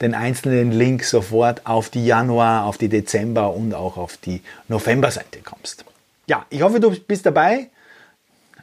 den 0.01 0.13
einzelnen 0.13 0.71
Link 0.71 1.03
sofort 1.03 1.65
auf 1.65 1.89
die 1.89 2.05
Januar, 2.05 2.65
auf 2.65 2.77
die 2.77 2.89
Dezember 2.89 3.53
und 3.53 3.73
auch 3.73 3.97
auf 3.97 4.17
die 4.17 4.41
November-Seite 4.67 5.39
kommst. 5.43 5.85
Ja, 6.27 6.45
ich 6.49 6.61
hoffe, 6.61 6.79
du 6.79 6.91
bist 6.91 7.25
dabei. 7.25 7.69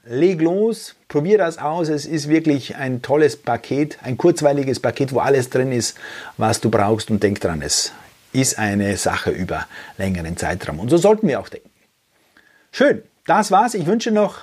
Leg 0.06 0.40
los, 0.42 0.94
probier 1.14 1.38
das 1.38 1.58
aus. 1.58 1.90
Es 1.90 2.06
ist 2.06 2.28
wirklich 2.28 2.74
ein 2.74 3.00
tolles 3.00 3.36
Paket, 3.36 3.98
ein 4.02 4.16
kurzweiliges 4.16 4.80
Paket, 4.80 5.14
wo 5.14 5.20
alles 5.20 5.48
drin 5.48 5.70
ist, 5.70 5.96
was 6.38 6.60
du 6.60 6.70
brauchst. 6.70 7.08
Und 7.08 7.22
denk 7.22 7.40
dran, 7.40 7.62
es 7.62 7.92
ist 8.32 8.58
eine 8.58 8.96
Sache 8.96 9.30
über 9.30 9.68
längeren 9.96 10.36
Zeitraum. 10.36 10.80
Und 10.80 10.88
so 10.88 10.96
sollten 10.96 11.28
wir 11.28 11.38
auch 11.38 11.48
denken. 11.48 11.70
Schön, 12.72 13.04
das 13.28 13.52
war's. 13.52 13.74
Ich 13.74 13.86
wünsche 13.86 14.10
noch 14.10 14.40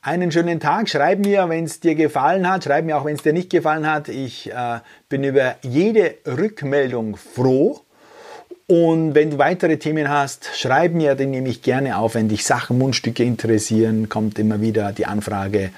einen 0.00 0.32
schönen 0.32 0.58
Tag. 0.58 0.88
Schreib 0.88 1.18
mir, 1.18 1.50
wenn 1.50 1.64
es 1.64 1.80
dir 1.80 1.94
gefallen 1.94 2.48
hat. 2.48 2.64
Schreib 2.64 2.86
mir 2.86 2.96
auch, 2.96 3.04
wenn 3.04 3.16
es 3.16 3.22
dir 3.22 3.34
nicht 3.34 3.50
gefallen 3.50 3.86
hat. 3.86 4.08
Ich 4.08 4.50
äh, 4.50 4.78
bin 5.10 5.22
über 5.22 5.56
jede 5.60 6.14
Rückmeldung 6.26 7.18
froh. 7.18 7.82
Und 8.68 9.14
wenn 9.14 9.30
du 9.30 9.38
weitere 9.38 9.76
Themen 9.76 10.08
hast, 10.08 10.50
schreib 10.56 10.92
mir, 10.92 11.14
den 11.14 11.30
nehme 11.30 11.48
ich 11.48 11.62
gerne 11.62 11.98
auf. 11.98 12.16
Wenn 12.16 12.28
dich 12.28 12.44
Sachen, 12.44 12.78
Mundstücke 12.78 13.22
interessieren, 13.22 14.08
kommt 14.08 14.40
immer 14.40 14.60
wieder 14.60 14.90
die 14.90 15.06
Anfrage. 15.06 15.70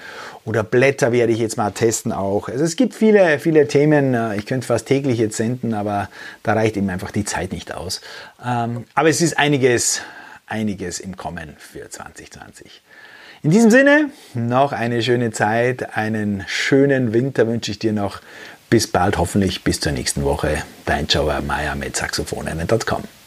Oder 0.43 0.63
Blätter 0.63 1.11
werde 1.11 1.31
ich 1.31 1.37
jetzt 1.37 1.55
mal 1.55 1.69
testen 1.69 2.11
auch. 2.11 2.49
Also 2.49 2.63
es 2.63 2.75
gibt 2.75 2.95
viele, 2.95 3.37
viele 3.37 3.67
Themen. 3.67 4.17
Ich 4.35 4.47
könnte 4.47 4.65
fast 4.65 4.87
täglich 4.87 5.19
jetzt 5.19 5.37
senden, 5.37 5.75
aber 5.75 6.09
da 6.41 6.53
reicht 6.53 6.77
eben 6.77 6.89
einfach 6.89 7.11
die 7.11 7.25
Zeit 7.25 7.51
nicht 7.51 7.75
aus. 7.75 8.01
Ähm, 8.43 8.85
aber 8.95 9.09
es 9.09 9.21
ist 9.21 9.37
einiges, 9.37 10.01
einiges 10.47 10.99
im 10.99 11.15
Kommen 11.15 11.57
für 11.59 11.87
2020. 11.91 12.81
In 13.43 13.51
diesem 13.51 13.69
Sinne, 13.69 14.09
noch 14.33 14.71
eine 14.71 15.03
schöne 15.03 15.29
Zeit, 15.29 15.95
einen 15.95 16.43
schönen 16.47 17.13
Winter 17.13 17.47
wünsche 17.47 17.69
ich 17.69 17.77
dir 17.77 17.93
noch. 17.93 18.19
Bis 18.69 18.85
bald, 18.85 19.17
hoffentlich 19.17 19.63
bis 19.63 19.79
zur 19.79 19.91
nächsten 19.91 20.23
Woche. 20.23 20.63
Dein 20.85 21.07
Joe 21.07 21.41
Meyer 21.41 21.75
mit 21.75 21.95
saxophoninnen.com. 21.95 23.18